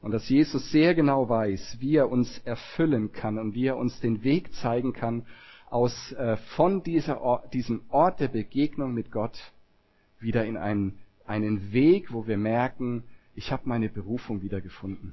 Und 0.02 0.12
dass 0.12 0.28
Jesus 0.28 0.70
sehr 0.70 0.94
genau 0.94 1.28
weiß, 1.28 1.78
wie 1.80 1.96
er 1.96 2.10
uns 2.10 2.38
erfüllen 2.44 3.12
kann 3.12 3.38
und 3.38 3.54
wie 3.54 3.66
er 3.66 3.78
uns 3.78 3.98
den 4.00 4.22
Weg 4.22 4.52
zeigen 4.52 4.92
kann, 4.92 5.26
aus, 5.76 6.12
äh, 6.12 6.38
von 6.56 6.82
dieser 6.82 7.20
Ort, 7.20 7.52
diesem 7.52 7.82
Ort 7.90 8.18
der 8.20 8.28
Begegnung 8.28 8.94
mit 8.94 9.12
Gott 9.12 9.38
wieder 10.18 10.46
in 10.46 10.56
einen, 10.56 10.98
einen 11.26 11.70
Weg, 11.70 12.14
wo 12.14 12.26
wir 12.26 12.38
merken, 12.38 13.04
ich 13.34 13.52
habe 13.52 13.68
meine 13.68 13.90
Berufung 13.90 14.40
wiedergefunden. 14.40 15.12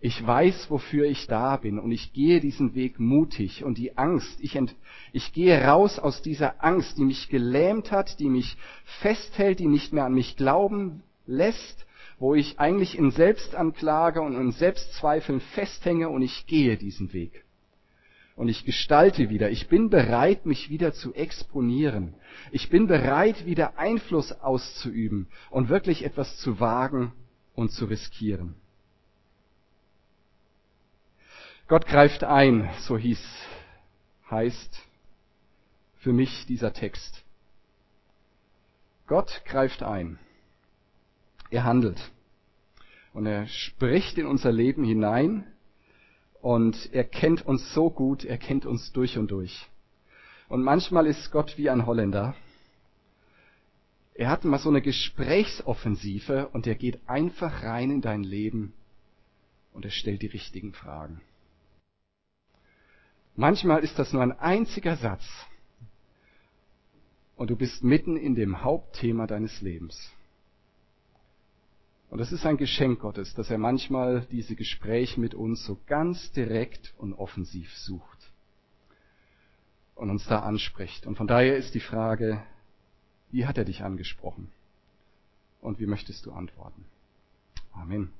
Ich 0.00 0.26
weiß, 0.26 0.70
wofür 0.70 1.04
ich 1.04 1.26
da 1.26 1.58
bin 1.58 1.78
und 1.78 1.92
ich 1.92 2.14
gehe 2.14 2.40
diesen 2.40 2.74
Weg 2.74 2.98
mutig 2.98 3.62
und 3.62 3.76
die 3.76 3.98
Angst, 3.98 4.40
ich, 4.40 4.56
ent, 4.56 4.74
ich 5.12 5.34
gehe 5.34 5.62
raus 5.62 5.98
aus 5.98 6.22
dieser 6.22 6.64
Angst, 6.64 6.96
die 6.96 7.04
mich 7.04 7.28
gelähmt 7.28 7.92
hat, 7.92 8.18
die 8.18 8.30
mich 8.30 8.56
festhält, 9.02 9.58
die 9.58 9.66
nicht 9.66 9.92
mehr 9.92 10.06
an 10.06 10.14
mich 10.14 10.38
glauben 10.38 11.02
lässt, 11.26 11.84
wo 12.18 12.34
ich 12.34 12.58
eigentlich 12.58 12.96
in 12.96 13.10
Selbstanklage 13.10 14.22
und 14.22 14.34
in 14.36 14.52
Selbstzweifeln 14.52 15.40
festhänge 15.40 16.08
und 16.08 16.22
ich 16.22 16.46
gehe 16.46 16.78
diesen 16.78 17.12
Weg 17.12 17.44
und 18.40 18.48
ich 18.48 18.64
gestalte 18.64 19.28
wieder. 19.28 19.50
Ich 19.50 19.68
bin 19.68 19.90
bereit, 19.90 20.46
mich 20.46 20.70
wieder 20.70 20.94
zu 20.94 21.12
exponieren. 21.12 22.14
Ich 22.50 22.70
bin 22.70 22.86
bereit, 22.86 23.44
wieder 23.44 23.78
Einfluss 23.78 24.32
auszuüben 24.32 25.28
und 25.50 25.68
wirklich 25.68 26.06
etwas 26.06 26.38
zu 26.38 26.58
wagen 26.58 27.12
und 27.54 27.70
zu 27.70 27.84
riskieren. 27.84 28.54
Gott 31.68 31.84
greift 31.84 32.24
ein, 32.24 32.70
so 32.78 32.96
hieß, 32.96 33.22
heißt 34.30 34.88
für 35.98 36.14
mich 36.14 36.46
dieser 36.46 36.72
Text. 36.72 37.22
Gott 39.06 39.42
greift 39.44 39.82
ein. 39.82 40.18
Er 41.50 41.64
handelt. 41.64 42.10
Und 43.12 43.26
er 43.26 43.46
spricht 43.48 44.16
in 44.16 44.24
unser 44.24 44.50
Leben 44.50 44.82
hinein 44.82 45.49
und 46.42 46.92
er 46.92 47.04
kennt 47.04 47.44
uns 47.44 47.72
so 47.74 47.90
gut, 47.90 48.24
er 48.24 48.38
kennt 48.38 48.66
uns 48.66 48.92
durch 48.92 49.18
und 49.18 49.30
durch. 49.30 49.68
Und 50.48 50.62
manchmal 50.62 51.06
ist 51.06 51.30
Gott 51.30 51.56
wie 51.58 51.70
ein 51.70 51.86
Holländer. 51.86 52.34
Er 54.14 54.28
hat 54.28 54.44
mal 54.44 54.58
so 54.58 54.68
eine 54.68 54.82
Gesprächsoffensive 54.82 56.48
und 56.48 56.66
er 56.66 56.74
geht 56.74 57.00
einfach 57.08 57.62
rein 57.62 57.90
in 57.90 58.00
dein 58.00 58.24
Leben 58.24 58.72
und 59.72 59.84
er 59.84 59.90
stellt 59.90 60.22
die 60.22 60.26
richtigen 60.26 60.72
Fragen. 60.72 61.20
Manchmal 63.36 63.84
ist 63.84 63.98
das 63.98 64.12
nur 64.12 64.22
ein 64.22 64.38
einziger 64.38 64.96
Satz 64.96 65.24
und 67.36 67.48
du 67.48 67.56
bist 67.56 67.82
mitten 67.84 68.16
in 68.16 68.34
dem 68.34 68.62
Hauptthema 68.62 69.26
deines 69.26 69.60
Lebens. 69.62 70.12
Und 72.10 72.18
das 72.18 72.32
ist 72.32 72.44
ein 72.44 72.56
Geschenk 72.56 73.00
Gottes, 73.00 73.34
dass 73.34 73.50
er 73.50 73.58
manchmal 73.58 74.26
diese 74.32 74.56
Gespräche 74.56 75.20
mit 75.20 75.34
uns 75.34 75.64
so 75.64 75.78
ganz 75.86 76.32
direkt 76.32 76.92
und 76.98 77.14
offensiv 77.14 77.72
sucht 77.76 78.32
und 79.94 80.10
uns 80.10 80.26
da 80.26 80.40
anspricht. 80.40 81.06
Und 81.06 81.16
von 81.16 81.28
daher 81.28 81.56
ist 81.56 81.74
die 81.74 81.80
Frage, 81.80 82.42
Wie 83.30 83.46
hat 83.46 83.58
er 83.58 83.64
dich 83.64 83.82
angesprochen? 83.82 84.50
Und 85.60 85.78
wie 85.78 85.86
möchtest 85.86 86.26
du 86.26 86.32
antworten? 86.32 86.84
Amen. 87.72 88.12